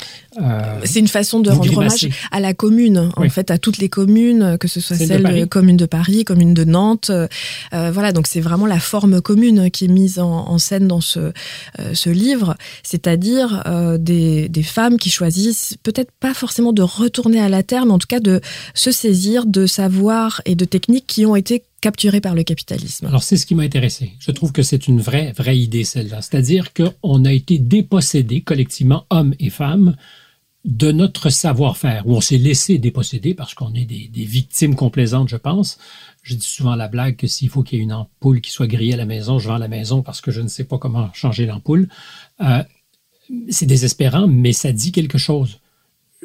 [0.41, 3.87] Euh, c'est une façon de rendre hommage à la commune, en fait, à toutes les
[3.87, 7.11] communes, que ce soit celle de commune de Paris, commune de Nantes.
[7.11, 7.27] Euh,
[7.71, 11.93] voilà, donc c'est vraiment la forme commune qui est mise en, scène dans ce, euh,
[11.93, 13.63] ce livre, c'est-à-dire
[13.99, 17.99] des, des femmes qui choisissent peut-être pas forcément de retourner à la terre, mais en
[17.99, 18.41] tout cas de
[18.73, 23.05] se saisir de savoirs et de techniques qui ont été capturé par le capitalisme.
[23.05, 24.13] Alors c'est ce qui m'a intéressé.
[24.19, 26.21] Je trouve que c'est une vraie, vraie idée celle-là.
[26.21, 29.95] C'est-à-dire qu'on a été dépossédés collectivement, hommes et femmes,
[30.65, 35.37] de notre savoir-faire, ou on s'est laissé déposséder parce qu'on est des, victimes complaisantes, je
[35.37, 35.77] pense.
[36.21, 38.67] Je dis souvent la blague que s'il faut qu'il y ait une ampoule qui soit
[38.67, 41.09] grillée à la maison, je vends la maison parce que je ne sais pas comment
[41.13, 41.87] changer l'ampoule.
[42.41, 42.63] Euh,
[43.49, 45.59] c'est désespérant, mais ça dit quelque chose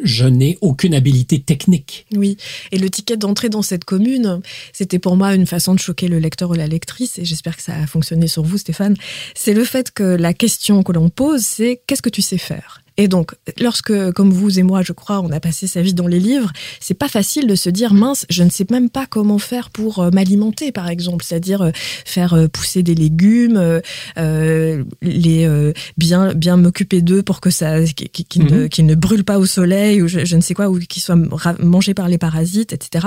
[0.02, 2.06] je n'ai aucune habilité technique.
[2.14, 2.36] Oui,
[2.72, 4.40] et le ticket d'entrée dans cette commune,
[4.72, 7.62] c'était pour moi une façon de choquer le lecteur ou la lectrice, et j'espère que
[7.62, 8.96] ça a fonctionné sur vous, Stéphane.
[9.34, 12.83] C'est le fait que la question que l'on pose, c'est qu'est-ce que tu sais faire?
[12.96, 16.06] Et donc, lorsque, comme vous et moi, je crois, on a passé sa vie dans
[16.06, 19.38] les livres, c'est pas facile de se dire mince, je ne sais même pas comment
[19.38, 23.80] faire pour euh, m'alimenter, par exemple, c'est-à-dire euh, faire euh, pousser des légumes,
[24.16, 28.86] les bien bien m'occuper d'eux pour que ça qu'ils ne, mhm.
[28.86, 31.18] ne brûlent pas au soleil ou je, ne sais quoi ou qu'ils soient
[31.58, 33.06] mangés par les parasites, etc.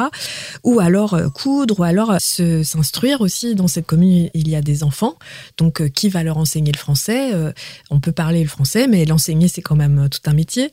[0.63, 3.55] Ou alors coudre, ou alors s'instruire aussi.
[3.55, 5.15] Dans cette commune, il y a des enfants,
[5.57, 7.31] donc qui va leur enseigner le français
[7.89, 10.71] On peut parler le français, mais l'enseigner c'est quand même tout un métier.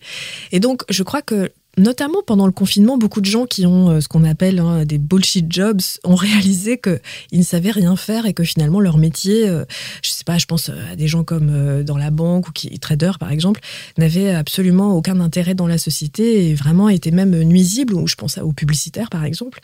[0.51, 4.01] Et donc, je crois que notamment pendant le confinement, beaucoup de gens qui ont euh,
[4.01, 8.35] ce qu'on appelle hein, des bullshit jobs ont réalisé qu'ils ne savaient rien faire et
[8.35, 9.65] que finalement leur métier, euh,
[10.03, 12.79] je sais pas, je pense à des gens comme euh, dans la banque ou qui
[12.79, 13.61] traders par exemple,
[13.99, 17.95] n'avaient absolument aucun intérêt dans la société et vraiment étaient même nuisibles.
[17.95, 19.61] Ou je pense aux publicitaires par exemple.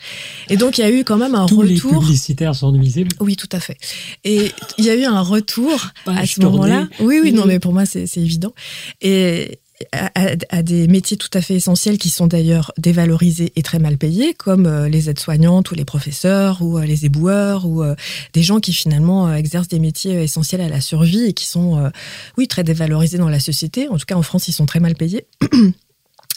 [0.49, 1.91] Et donc il y a eu quand même un Tous retour.
[1.93, 3.11] Les publicitaires sont nuisibles.
[3.19, 3.77] Oui, tout à fait.
[4.23, 6.87] Et il y a eu un retour à ce moment-là.
[6.99, 8.53] Oui, oui, non, mais pour moi c'est évident.
[9.01, 9.59] Et
[9.91, 14.33] à, des métiers tout à fait essentiels qui sont d'ailleurs dévalorisés et très mal payés,
[14.33, 17.95] comme euh, les aides-soignantes ou les professeurs ou euh, les éboueurs ou euh,
[18.33, 21.91] des gens qui finalement exercent des métiers essentiels à la survie et qui sont,
[22.37, 23.87] oui, très dévalorisés dans la société.
[23.89, 25.25] En tout cas, en France, ils sont très mal payés.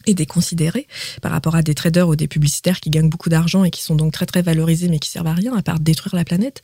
[0.07, 0.86] et déconsidérés
[1.22, 3.94] par rapport à des traders ou des publicitaires qui gagnent beaucoup d'argent et qui sont
[3.94, 6.62] donc très très valorisés mais qui servent à rien à part détruire la planète.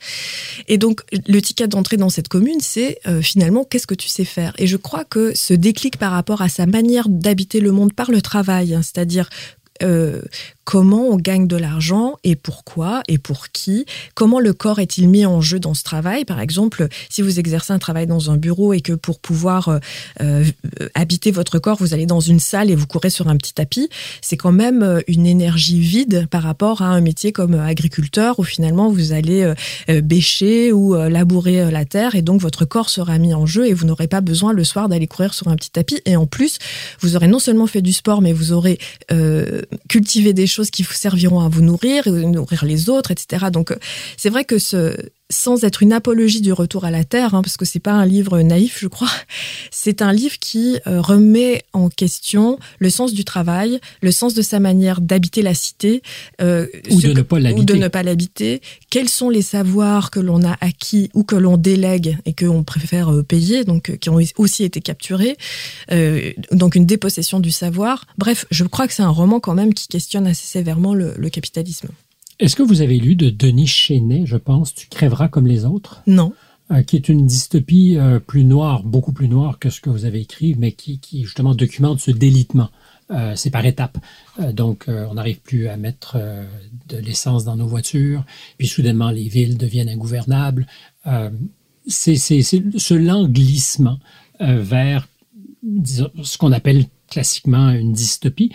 [0.67, 4.25] Et donc le ticket d'entrée dans cette commune, c'est euh, finalement qu'est-ce que tu sais
[4.25, 4.53] faire?
[4.57, 8.11] Et je crois que ce déclic par rapport à sa manière d'habiter le monde par
[8.11, 9.29] le travail, hein, c'est-à-dire
[9.83, 10.21] euh,
[10.63, 15.25] comment on gagne de l'argent et pourquoi et pour qui, comment le corps est-il mis
[15.25, 16.25] en jeu dans ce travail.
[16.25, 19.79] Par exemple, si vous exercez un travail dans un bureau et que pour pouvoir euh,
[20.21, 20.45] euh,
[20.95, 23.89] habiter votre corps, vous allez dans une salle et vous courez sur un petit tapis,
[24.21, 28.89] c'est quand même une énergie vide par rapport à un métier comme agriculteur où finalement
[28.89, 29.53] vous allez
[29.87, 33.85] bêcher ou labourer la terre et donc votre corps sera mis en jeu et vous
[33.85, 36.59] n'aurez pas besoin le soir d'aller courir sur un petit tapis et en plus
[36.99, 38.77] vous aurez non seulement fait du sport mais vous aurez
[39.89, 43.47] cultiver des choses qui vous serviront à vous nourrir, et nourrir les autres, etc.
[43.51, 43.77] Donc, euh,
[44.17, 44.95] c'est vrai que ce,
[45.31, 48.05] sans être une apologie du retour à la terre, hein, parce que c'est pas un
[48.05, 49.09] livre naïf, je crois.
[49.71, 54.41] C'est un livre qui euh, remet en question le sens du travail, le sens de
[54.41, 56.03] sa manière d'habiter la cité,
[56.41, 58.61] euh, ou, de ne pas l'habiter.
[58.89, 62.63] Quels sont les savoirs que l'on a acquis ou que l'on délègue et que l'on
[62.63, 65.37] préfère euh, payer, donc qui ont aussi été capturés.
[66.51, 68.05] donc une dépossession du savoir.
[68.17, 71.89] Bref, je crois que c'est un roman quand même qui questionne assez sévèrement le capitalisme.
[72.41, 76.01] Est-ce que vous avez lu de Denis Chenet, je pense, Tu crèveras comme les autres?
[76.07, 76.33] Non.
[76.71, 80.05] Euh, qui est une dystopie euh, plus noire, beaucoup plus noire que ce que vous
[80.05, 82.69] avez écrit, mais qui, justement documente ce délitement.
[83.11, 83.99] Euh, c'est par étapes.
[84.53, 86.17] donc, on n'arrive plus à mettre
[86.89, 88.23] de l'essence dans nos voitures,
[88.57, 90.65] puis soudainement, les villes deviennent ingouvernables.
[91.85, 93.99] c'est ce lent glissement
[94.39, 95.07] vers
[95.83, 98.51] ce qu'on appelle classiquement une dystopie.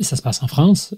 [0.00, 0.94] Ça se passe en France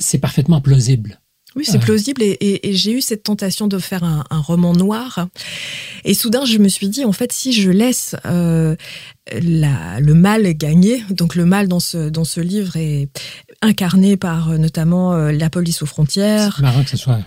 [0.00, 1.20] c'est parfaitement plausible.
[1.56, 5.26] Oui, c'est plausible et, j'ai eu cette tentation de faire un, roman noir.
[6.04, 8.76] Et soudain, je me suis dit, en fait, si je laisse euh,
[9.32, 13.08] le mal gagner, donc le mal dans ce, dans ce livre est
[13.62, 16.54] incarné par euh, notamment euh, la police aux frontières.
[16.56, 17.18] C'est marrant que ce soit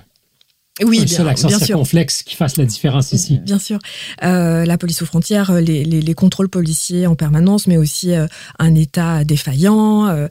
[0.83, 3.37] oui, un seul accent circonflexe qui fasse la différence ici.
[3.45, 3.77] Bien sûr.
[4.21, 8.13] la police aux frontières, les, les, contrôles policiers en permanence, mais aussi
[8.57, 10.27] un État défaillant.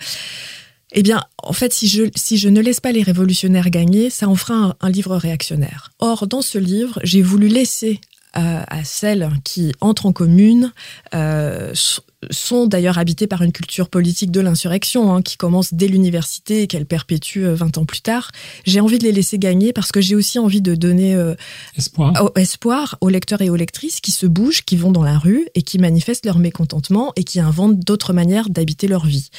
[0.95, 4.77] Eh bien, en fait, si je, ne laisse pas les révolutionnaires gagner, ça en fera
[4.79, 5.91] un, livre réactionnaire.
[5.99, 8.01] Or, dans ce livre, j'ai voulu laisser
[8.35, 10.73] à, à celles qui entrent en commune
[11.15, 11.73] euh,
[12.31, 16.67] sont d'ailleurs habités par une culture politique de l'insurrection hein, qui commence dès l'université et
[16.67, 18.31] qu'elle perpétue 20 euh, ans plus tard.
[18.65, 21.35] J'ai envie de les laisser gagner parce que j'ai aussi envie de donner euh,
[21.77, 22.31] espoir.
[22.37, 25.63] espoir aux lecteurs et aux lectrices qui se bougent, qui vont dans la rue et
[25.63, 29.31] qui manifestent leur mécontentement et qui inventent d'autres manières d'habiter leur vie.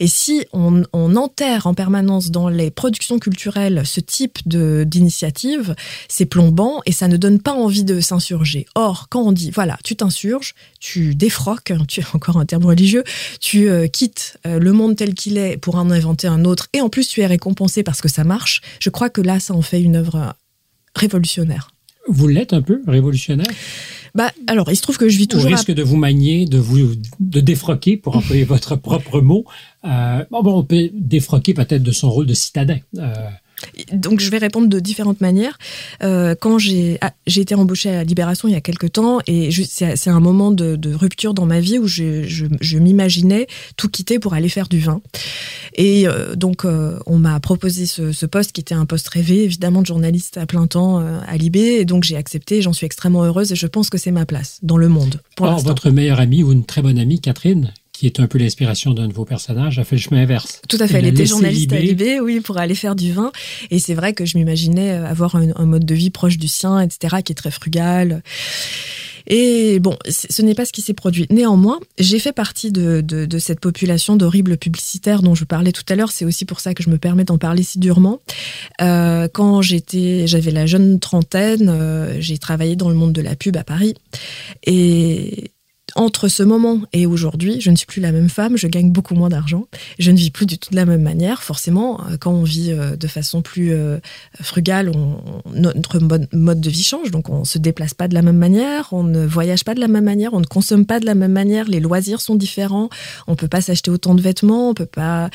[0.00, 5.76] Et si on, on, enterre en permanence dans les productions culturelles ce type d'initiative,
[6.08, 8.66] c'est plombant et ça ne donne pas envie de s'insurger.
[8.74, 13.04] Or, quand on dit, voilà, tu t'insurges, tu défroques, tu encore un terme religieux,
[13.40, 16.80] tu euh, quittes euh, le monde tel qu'il est pour en inventer un autre, et
[16.80, 19.62] en plus tu es récompensé parce que ça marche, je crois que là, ça en
[19.62, 20.34] fait une œuvre
[20.96, 21.70] révolutionnaire.
[22.08, 23.46] Vous l'êtes un peu révolutionnaire?
[24.14, 25.50] Bah, alors, il se trouve que je vis toujours.
[25.50, 29.44] Au risque de vous manier, de vous de défroquer, pour employer votre propre mot.
[29.84, 32.78] Euh, bon, on peut défroquer peut-être de son rôle de citadin.
[33.92, 35.58] Donc je vais répondre de différentes manières.
[36.02, 39.50] Euh, quand j'ai ah, j'ai été embauchée à Libération il y a quelques temps et
[39.50, 43.46] c'est un moment de, de, rupture dans ma vie où je, je, je m'imaginais
[43.76, 45.00] tout quitter pour aller faire du vin.
[45.74, 49.44] Et euh, donc euh, on m'a proposé ce, ce, poste qui était un poste rêvé
[49.44, 52.62] évidemment de journaliste à plein temps à Libé et donc j'ai accepté.
[52.62, 55.20] J'en suis extrêmement heureuse et je pense que c'est ma place dans le monde.
[55.36, 57.72] Pour Or, votre meilleure amie ou une très bonne amie Catherine
[58.04, 60.60] qui est un peu l'inspiration d'un de vos personnages, a fait le chemin inverse.
[60.68, 63.32] Tout à fait, elle, était journaliste à Libé, oui, pour aller faire du vin.
[63.70, 66.80] Et c'est vrai que je m'imaginais avoir un, un, mode de vie proche du sien,
[66.80, 68.22] etc., qui est très frugal.
[69.26, 71.26] Et bon, ce n'est pas ce qui s'est produit.
[71.30, 75.84] Néanmoins, j'ai fait partie de, de, de cette population d'horribles publicitaires dont je parlais tout
[75.88, 76.12] à l'heure.
[76.12, 78.20] C'est aussi pour ça que je me permets d'en parler si durement.
[78.82, 83.34] Euh, quand j'étais, j'avais la jeune trentaine, euh, j'ai travaillé dans le monde de la
[83.34, 83.94] pub à Paris.
[84.66, 85.52] Et
[85.96, 89.14] entre ce moment et aujourd'hui, je ne suis plus la même femme, je gagne beaucoup
[89.14, 89.66] moins d'argent,
[89.98, 91.42] je ne vis plus du tout de la même manière.
[91.42, 93.98] Forcément, euh, quand on vit euh, de façon plus euh,
[94.40, 95.18] frugale, on,
[95.54, 99.04] notre mode, de vie change, donc on se déplace pas de la même manière, on
[99.04, 101.68] ne voyage pas de la même manière, on ne consomme pas de la même manière,
[101.68, 102.88] les loisirs sont différents,
[103.26, 105.30] on peut pas s'acheter autant de vêtements, on peut pas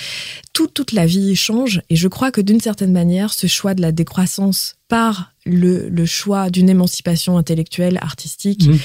[0.53, 1.82] tout, toute la vie change.
[1.89, 6.06] Et je crois que d'une certaine manière, ce choix de la décroissance par le, le
[6.06, 8.76] choix d'une émancipation intellectuelle, artistique, mmh.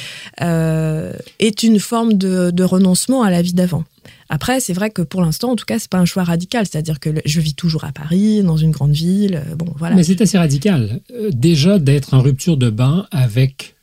[0.43, 3.85] euh, est une forme de, de, renoncement à la vie d'avant.
[4.29, 6.67] Après, c'est vrai que pour l'instant, en tout cas, c'est pas un choix radical.
[6.67, 9.37] C'est-à-dire que je vis toujours à Paris, dans une grande ville.
[9.37, 9.97] Euh, bon, voilà.
[9.97, 11.01] Mais c'est assez radical.
[11.13, 13.75] Euh, déjà d'être en rupture de banc avec,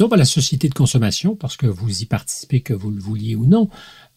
[0.00, 3.36] non pas la société de consommation, parce que vous y participez, que vous le vouliez
[3.36, 3.68] ou non,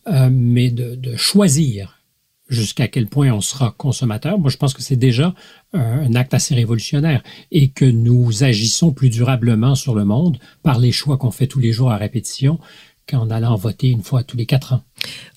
[0.08, 2.01] euh, mais de, de choisir
[2.52, 5.34] jusqu'à quel point on sera consommateur, moi je pense que c'est déjà
[5.74, 10.92] un acte assez révolutionnaire et que nous agissons plus durablement sur le monde par les
[10.92, 12.60] choix qu'on fait tous les jours à répétition
[13.10, 14.84] qu'en allant voter une fois tous les quatre ans.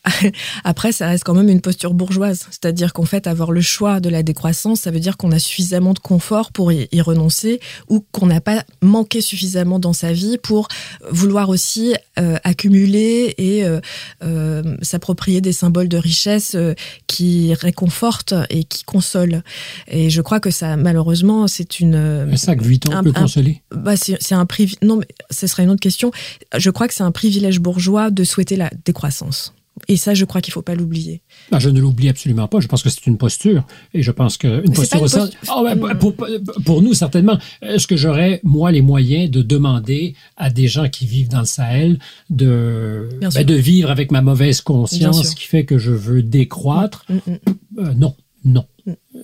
[0.64, 2.46] Après, ça reste quand même une posture bourgeoise.
[2.50, 5.94] C'est-à-dire qu'en fait, avoir le choix de la décroissance, ça veut dire qu'on a suffisamment
[5.94, 10.68] de confort pour y, renoncer ou qu'on n'a pas manqué suffisamment dans sa vie pour
[11.10, 13.80] vouloir aussi euh, accumuler et euh,
[14.22, 16.56] euh, s'approprier des symboles de richesse
[17.06, 19.42] qui réconfortent et qui consolent.
[19.88, 21.94] Et je crois que ça, malheureusement, c'est une...
[21.94, 24.78] Un sac 8 ans peut consoler bah C'est un privilège...
[24.82, 26.10] Non, mais ce serait une autre question.
[26.56, 29.52] Je crois que c'est un privilège bourgeois de souhaiter la décroissance.
[29.88, 31.22] Et ça, je crois qu'il ne faut pas l'oublier.
[31.50, 32.60] Ah, je ne l'oublie absolument pas.
[32.60, 33.66] Je pense que c'est une posture.
[33.92, 35.06] Et je pense qu'une posture au.
[35.54, 36.14] Oh, ben, pour,
[36.64, 37.38] pour, nous, certainement.
[37.60, 41.46] Est-ce que j'aurais, moi, les moyens de demander à des gens qui vivent dans le
[41.46, 41.98] Sahel
[42.30, 47.04] de, ben, de vivre avec ma mauvaise conscience qui fait que je veux décroître?
[47.08, 47.80] Mm, mm, mm.
[47.80, 48.14] Euh, non,
[48.44, 48.66] non.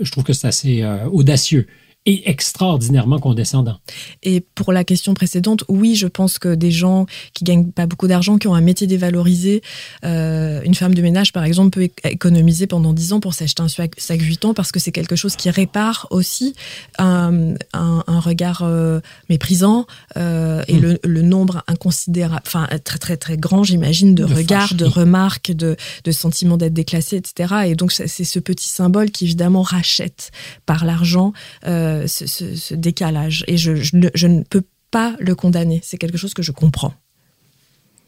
[0.00, 1.66] Je trouve que c'est assez euh, audacieux
[2.06, 3.78] et extraordinairement condescendant.
[4.22, 8.08] Et pour la question précédente, oui, je pense que des gens qui gagnent pas beaucoup
[8.08, 9.60] d'argent, qui ont un métier dévalorisé,
[10.04, 13.68] euh, une femme de ménage par exemple peut économiser pendant 10 ans pour s'acheter un
[13.68, 16.54] sac 8 ans parce que c'est quelque chose qui répare aussi
[16.98, 19.86] un, un, un regard euh, méprisant
[20.16, 20.80] euh, et mm.
[20.80, 25.52] le, le, nombre inconsidérable, enfin très très très grand, j'imagine, de, de, regards, de remarques,
[25.52, 27.54] de, de sentiments d'être déclassé, etc.
[27.66, 30.30] Et donc c'est ce petit symbole qui évidemment rachète
[30.64, 31.34] par l'argent.
[31.66, 33.44] Euh, euh, ce, décalage.
[33.46, 35.80] Et je, ne, je, ne, peux pas le condamner.
[35.82, 36.94] C'est quelque chose que je comprends.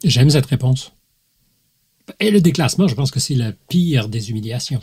[0.05, 0.93] J'aime cette réponse.
[2.19, 4.81] Et le déclassement, je pense que c'est la pire des humiliations.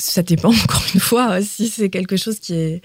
[0.00, 2.82] Ça dépend, encore une fois, si c'est quelque chose qui est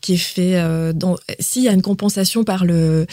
[0.00, 3.06] qui est fait euh, dans s'il y a une compensation par le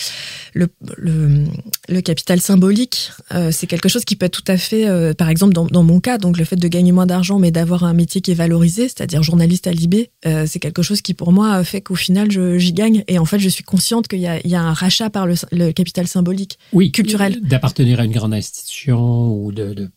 [0.53, 1.43] le, le,
[1.89, 5.29] le capital symbolique euh, c'est quelque chose qui peut être tout à fait euh, par
[5.29, 7.93] exemple dans, dans mon cas donc le fait de gagner moins d'argent mais d'avoir un
[7.93, 11.63] métier qui est valorisé c'est-à-dire journaliste à Libé euh, c'est quelque chose qui pour moi
[11.63, 13.03] fait qu'au final j'y gagne.
[13.07, 15.27] Et en fait je suis consciente qu'il y a, il y a un rachat par
[15.27, 17.41] le, le capital symbolique oui culturel.
[17.41, 19.89] d'appartenir à une grande institution ou de, de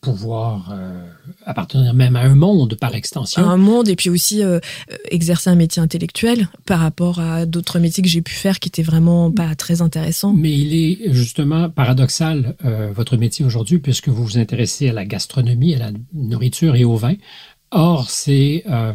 [0.00, 1.06] pouvoir euh,
[1.44, 3.42] appartenir même à un monde par extension.
[3.42, 4.58] À un monde et puis aussi euh,
[5.10, 8.82] exercer un métier intellectuel par rapport à d'autres métiers que j'ai pu faire qui étaient
[8.82, 10.32] vraiment pas très intéressants.
[10.32, 15.04] Mais il est justement paradoxal euh, votre métier aujourd'hui puisque vous vous intéressez à la
[15.04, 17.14] gastronomie, à la nourriture et au vin.
[17.70, 18.94] Or, c'est euh,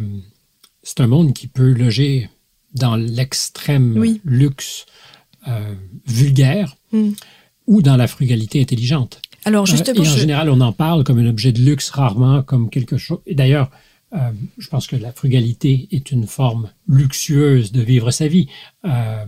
[0.83, 2.29] c'est un monde qui peut loger
[2.73, 4.21] dans l'extrême oui.
[4.25, 4.85] luxe
[5.47, 5.75] euh,
[6.07, 7.11] vulgaire mm.
[7.67, 9.21] ou dans la frugalité intelligente.
[9.45, 10.19] Alors justement, et en je...
[10.19, 13.19] général, on en parle comme un objet de luxe, rarement comme quelque chose.
[13.25, 13.71] Et d'ailleurs,
[14.13, 18.47] euh, je pense que la frugalité est une forme luxueuse de vivre sa vie,
[18.85, 19.25] euh,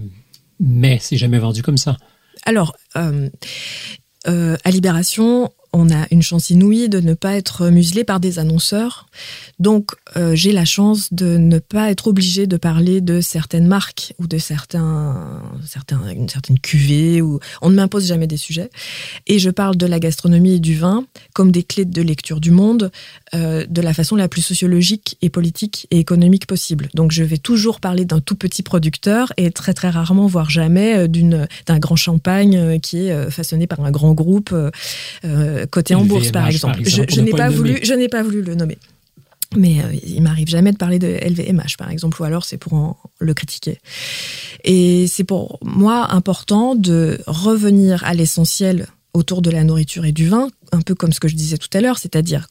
[0.59, 1.97] mais c'est jamais vendu comme ça.
[2.45, 3.30] Alors, euh,
[4.28, 8.38] euh, à Libération, on a une chance inouïe de ne pas être muselé par des
[8.38, 9.07] annonceurs.
[9.59, 14.13] Donc, euh, j'ai la chance de ne pas être obligé de parler de certaines marques
[14.19, 17.21] ou de certains, certains, une certaine cuvée.
[17.21, 18.69] Ou on ne m'impose jamais des sujets.
[19.26, 22.51] Et je parle de la gastronomie et du vin comme des clés de lecture du
[22.51, 22.91] monde,
[23.34, 26.89] euh, de la façon la plus sociologique et politique et économique possible.
[26.93, 31.07] Donc, je vais toujours parler d'un tout petit producteur et très très rarement, voire jamais,
[31.07, 34.53] euh, d'un grand champagne qui est façonné par un grand groupe
[35.66, 36.80] côté en bourse, par exemple.
[36.84, 38.78] je, n'ai pas, voulu, je n'ai pas voulu le nommer.
[39.55, 42.74] Mais euh, il m'arrive jamais de parler de LVMH, par exemple, ou alors c'est pour
[42.74, 43.80] en le critiquer.
[44.64, 50.28] Et c'est pour moi important de revenir à l'essentiel autour de la nourriture et du
[50.28, 52.47] vin, un peu comme ce que je disais tout à l'heure, c'est-à-dire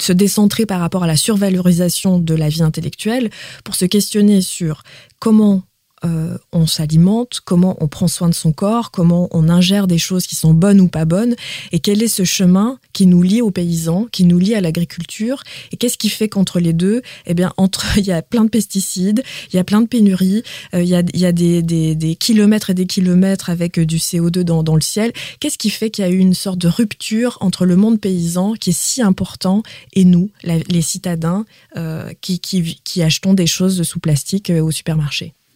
[0.00, 3.30] se décentrer par rapport à la survalorisation de la vie intellectuelle
[3.64, 4.82] pour se questionner sur
[5.18, 5.62] comment
[6.04, 10.26] euh, on s'alimente, comment on prend soin de son corps, comment on ingère des choses
[10.26, 11.34] qui sont bonnes ou pas bonnes,
[11.72, 15.42] et quel est ce chemin qui nous lie aux paysans, qui nous lie à l'agriculture,
[15.72, 18.50] et qu'est-ce qui fait qu'entre les deux, eh bien, entre il y a plein de
[18.50, 19.22] pesticides,
[19.52, 20.42] il y a plein de pénuries,
[20.74, 25.12] euh, il y a, des, kilomètres et des kilomètres avec du CO2 dans, le ciel.
[25.40, 28.54] Qu'est-ce qui fait qu'il y a eu une sorte de rupture entre le monde paysan
[28.54, 31.44] qui est si important et nous, les citadins,
[31.76, 35.18] euh, qui, qui, achetons des choses sous plastique au supermarché?
[35.18, 35.47] euh,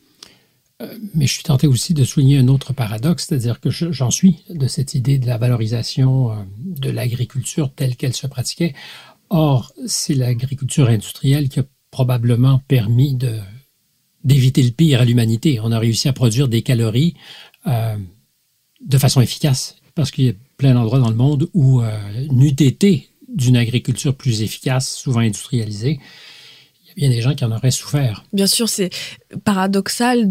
[1.15, 4.67] mais je suis tenté aussi de souligner un autre paradoxe, c'est-à-dire que j'en suis de
[4.67, 8.75] cette idée de la valorisation euh, de l'agriculture telle qu'elle se pratiquait.
[9.31, 13.17] Or, c'est l'agriculture industrielle qui a probablement permis
[14.25, 15.61] d'éviter le pire à l'humanité.
[15.61, 17.15] On a réussi à produire des calories
[17.67, 17.97] euh,
[18.85, 21.91] de façon efficace, parce qu'il y a plein d'endroits dans le monde où euh,
[22.31, 25.99] n'eût été d'une agriculture plus efficace, souvent industrialisée,
[26.97, 28.25] il y a des gens qui en auraient souffert.
[28.33, 28.91] Bien sûr, c'est
[29.45, 30.29] paradoxal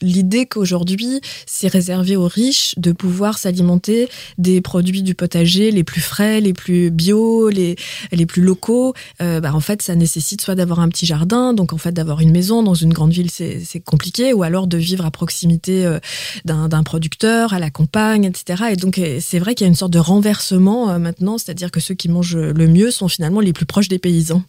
[0.00, 4.08] l'idée qu'aujourd'hui, c'est réservé aux riches de pouvoir s'alimenter
[4.38, 7.76] des produits du potager les plus frais, les plus bio, les,
[8.12, 8.94] les plus locaux.
[9.20, 12.20] Euh, bah, en fait, ça nécessite soit d'avoir un petit jardin, donc en fait d'avoir
[12.20, 15.98] une maison dans une grande ville, c'est compliqué, ou alors de vivre à proximité euh,
[16.44, 18.64] d'un producteur, à la campagne, etc.
[18.72, 21.80] Et donc, euh, c'est vrai qu'il y a une sorte de renversement maintenant, c'est-à-dire que
[21.80, 24.42] ceux qui mangent le mieux sont finalement les plus proches des paysans.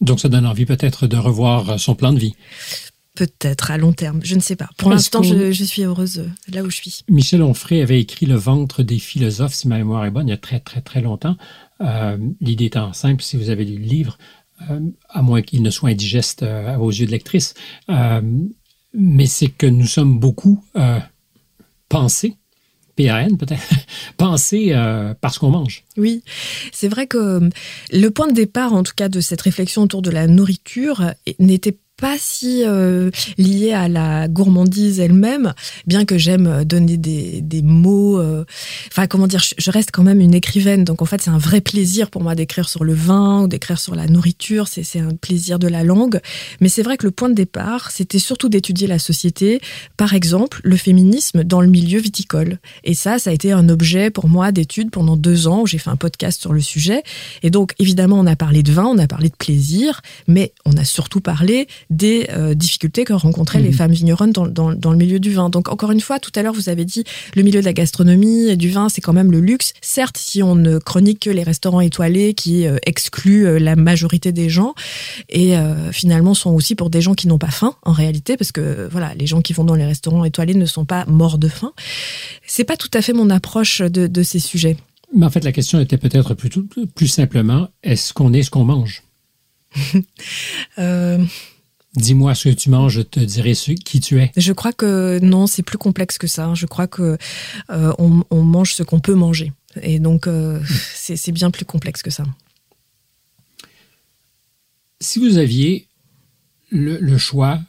[0.00, 2.34] Donc ça donne envie peut-être de revoir son plan de vie.
[3.16, 4.68] Peut-être à long terme, je ne sais pas.
[4.76, 7.00] Pour l'instant, je, suis heureuse euh, là où je suis.
[7.08, 10.34] Michel Onfray avait écrit Le ventre des philosophes, si ma mémoire est bonne, il y
[10.34, 11.36] a très très très longtemps.
[11.80, 14.18] Euh, l'idée étant simple, si vous avez lu le livre,
[14.70, 17.54] euh, à moins qu'il ne soit indigeste à vos yeux de lectrice,
[17.88, 20.62] mais c'est que nous sommes beaucoup
[21.88, 22.36] pensés
[22.96, 23.68] PAN peut-être,
[24.16, 25.84] penser euh, parce qu'on mange.
[25.96, 26.22] Oui,
[26.72, 27.48] c'est vrai que euh,
[27.92, 31.76] le point de départ, en tout cas, de cette réflexion autour de la nourriture n'était
[31.96, 35.54] pas si euh, lié à la gourmandise elle-même,
[35.86, 38.18] bien que j'aime donner des, des mots.
[38.18, 38.44] Euh,
[38.88, 41.62] enfin, comment dire, je, reste quand même une écrivaine, donc en fait, c'est un vrai
[41.62, 44.68] plaisir pour moi d'écrire sur le vin ou d'écrire sur la nourriture.
[44.68, 46.20] C'est un plaisir de la langue.
[46.60, 49.60] Mais c'est vrai que le point de départ, c'était surtout d'étudier la société.
[49.96, 52.58] Par exemple, le féminisme dans le milieu viticole.
[52.84, 55.78] Et ça, ça a été un objet pour moi d'étude pendant deux ans où j'ai
[55.78, 57.02] fait un podcast sur le sujet.
[57.42, 60.76] Et donc, évidemment, on a parlé de vin, on a parlé de plaisir, mais on
[60.76, 63.74] a surtout parlé des euh, difficultés que rencontraient les mhm.
[63.74, 65.50] femmes vigneronnes dans, dans, dans, le milieu du vin.
[65.50, 68.48] Donc encore une fois, tout à l'heure, vous avez dit, le milieu de la gastronomie
[68.48, 69.72] et du vin, c'est quand même le luxe.
[69.80, 74.32] Certes, si on ne chronique que les restaurants étoilés qui euh, excluent euh, la majorité
[74.32, 74.74] des gens,
[75.28, 75.54] et
[75.92, 79.14] finalement sont aussi pour des gens qui n'ont pas faim, en réalité, parce que voilà,
[79.14, 81.72] les gens qui vont dans les restaurants étoilés ne sont pas morts de faim.
[82.46, 84.76] C'est pas tout à fait mon approche de, de ces sujets.
[85.14, 86.50] Mais en fait, la question était peut-être plus,
[86.94, 89.02] plus simplement, est-ce qu'on est ce qu'on mange?
[90.78, 91.24] Euh...
[91.96, 94.30] Dis-moi ce que tu manges, je te dirai qui tu es.
[94.36, 96.52] Je crois que non, c'est plus complexe que ça.
[96.54, 97.16] Je crois que
[97.70, 100.60] euh, on, mange ce qu'on peut manger, et donc euh,
[100.94, 102.24] c'est bien plus complexe que ça.
[105.00, 105.88] Si vous aviez
[106.70, 107.60] le, choix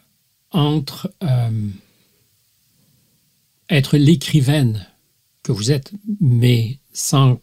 [0.51, 1.69] entre euh,
[3.69, 4.85] être l'écrivaine
[5.43, 7.39] que vous êtes, mais sans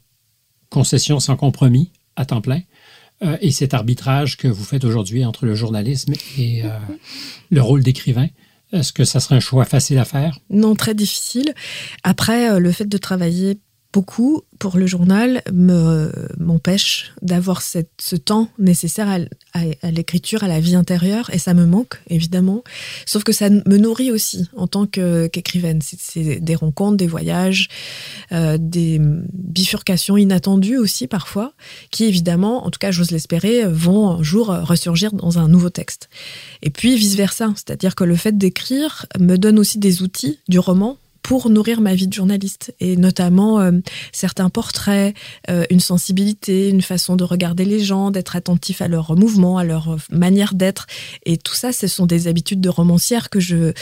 [0.68, 2.60] concession, sans compromis, à temps plein,
[3.24, 6.68] euh, et cet arbitrage que vous faites aujourd'hui entre le journalisme et euh,
[7.50, 8.28] le rôle d'écrivain.
[8.72, 10.38] Est-ce que ça serait un choix facile à faire?
[10.50, 11.54] Non, très difficile.
[12.02, 13.58] Après, euh, le fait de travailler
[13.94, 19.08] beaucoup pour le journal me m'empêche d'avoir ce temps nécessaire
[19.52, 22.64] à, l'écriture, à la vie intérieure, et ça me manque évidemment.
[23.06, 25.80] Sauf que ça me nourrit aussi en tant qu'écrivaine.
[25.80, 27.68] c'est des rencontres, des voyages,
[28.32, 31.52] euh, des bifurcations inattendues aussi parfois,
[31.92, 36.08] qui évidemment, en tout cas j'ose l'espérer, vont un jour ressurgir dans un nouveau texte.
[36.62, 40.58] Et puis vice versa, c'est-à-dire que le fait d'écrire me donne aussi des outils du
[40.58, 43.72] roman pour nourrir ma vie de journaliste et notamment euh,
[44.12, 45.16] certains portraits,
[45.48, 49.64] euh, une sensibilité, une façon de regarder les gens, d'être attentif à leurs mouvements, à
[49.64, 50.86] leur manière d'être.
[51.24, 53.72] Et tout ça, ce sont des habitudes de romancière que je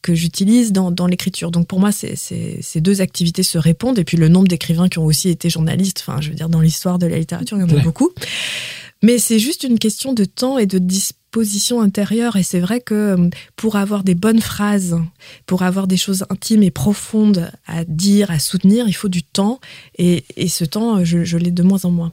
[0.00, 1.52] que j'utilise dans, dans l'écriture.
[1.52, 4.00] Donc pour moi, c'est, ces deux activités se répondent.
[4.00, 6.60] Et puis le nombre d'écrivains qui ont aussi été journalistes, enfin, je veux dire, dans
[6.60, 8.10] l'histoire de la littérature, il y en a beaucoup.
[9.02, 11.21] Mais c'est juste une question de temps et de disposition
[11.80, 12.36] intérieure.
[12.36, 14.96] Et c'est vrai que euh, pour avoir des bonnes phrases,
[15.46, 19.60] pour avoir des choses intimes et profondes à dire, à soutenir, il faut du temps.
[19.98, 22.12] Et, et ce temps, je, je l'ai de moins en moins.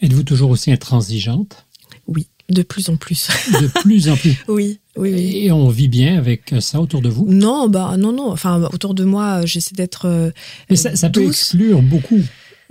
[0.00, 1.66] Êtes-vous toujours aussi intransigeante?
[2.06, 3.28] Oui, de plus en plus.
[3.60, 4.36] de plus en plus.
[4.48, 5.36] Oui, oui, oui.
[5.44, 7.26] Et on vit bien avec ça autour de vous?
[7.28, 8.30] Non, bah non, non.
[8.30, 10.06] Enfin, autour de moi, j'essaie d'être.
[10.06, 10.30] Euh,
[10.68, 12.20] Mais ça, ça peut exclure beaucoup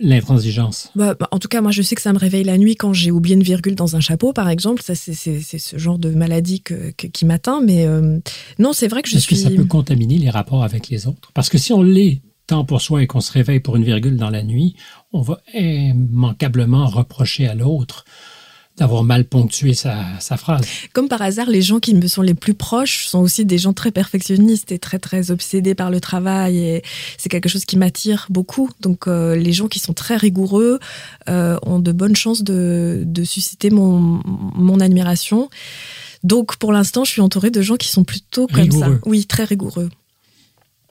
[0.02, 0.91] l'intransigeance?
[0.95, 2.93] Bah, bah, En tout cas, moi, je sais que ça me réveille la nuit quand
[2.93, 4.82] j'ai oublié une virgule dans un chapeau, par exemple.
[4.82, 7.62] Ça, c'est ce genre de maladie que, qui m'atteint.
[7.62, 8.20] Mais euh,
[8.58, 9.36] non, c'est vrai que je Est-ce suis.
[9.36, 11.32] Est-ce que ça peut contaminer les rapports avec les autres?
[11.34, 14.18] Parce que si on l'est tant pour soi et qu'on se réveille pour une virgule
[14.18, 14.76] dans la nuit,
[15.14, 18.06] on va immanquablement reprocher à l'autre
[18.80, 20.66] d'avoir mal ponctué sa, sa, phrase.
[20.94, 23.74] Comme par hasard, les gens qui me sont les plus proches sont aussi des gens
[23.74, 26.84] très perfectionnistes et très très obsédés par le travail et
[27.18, 28.70] c'est quelque chose qui m'attire beaucoup.
[28.80, 30.80] Donc euh, les gens qui sont très rigoureux
[31.28, 35.50] euh, ont de bonnes chances de, de susciter mon, mon admiration.
[36.24, 39.00] Donc pour l'instant, je suis entourée de gens qui sont plutôt comme rigoureux.
[39.04, 39.10] ça.
[39.10, 39.90] Oui, très rigoureux.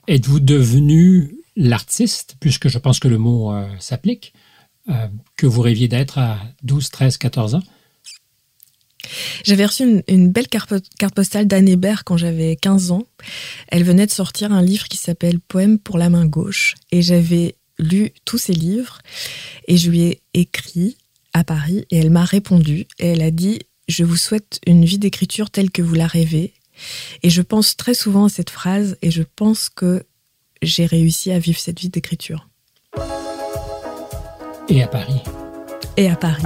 [0.07, 4.33] Êtes-vous devenu l'artiste, puisque je pense que le mot euh, s'applique,
[5.35, 7.61] que vous rêviez d'être à 12, 13, 14 ans?
[9.43, 13.03] J'avais reçu une, une, belle carte, carte postale d'Anne Hébert quand j'avais 15 ans.
[13.69, 16.75] Elle venait de sortir un livre qui s'appelle Poème pour la main gauche.
[16.91, 18.99] Et j'avais lu tous ses livres
[19.67, 20.97] et je lui ai écrit
[21.33, 24.99] à Paris et elle m'a répondu et elle a dit Je vous souhaite une vie
[24.99, 26.53] d'écriture telle que vous la rêvez.
[27.23, 30.03] Et je pense très souvent à cette phrase et je pense que
[30.61, 32.49] j'ai réussi à vivre cette vie d'écriture.
[34.69, 35.21] Et à Paris.
[35.97, 36.43] Et à Paris.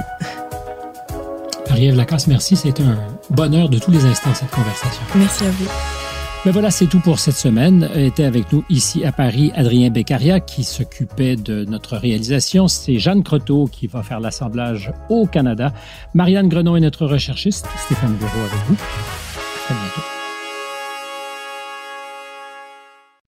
[1.74, 2.54] Marie-Ève Lacasse, merci.
[2.54, 2.96] C'était un
[3.30, 5.02] bonheur de tous les instants, cette conversation.
[5.16, 5.66] Merci à vous.
[6.44, 7.90] Ben voilà, c'est tout pour cette semaine.
[7.96, 12.68] Était avec nous ici à Paris Adrien Beccaria qui s'occupait de notre réalisation.
[12.68, 15.72] C'est Jeanne Croteau qui va faire l'assemblage au Canada.
[16.14, 17.66] Marianne Grenon est notre recherchiste.
[17.86, 18.76] Stéphane Bureau avec vous.
[19.68, 20.13] À bientôt.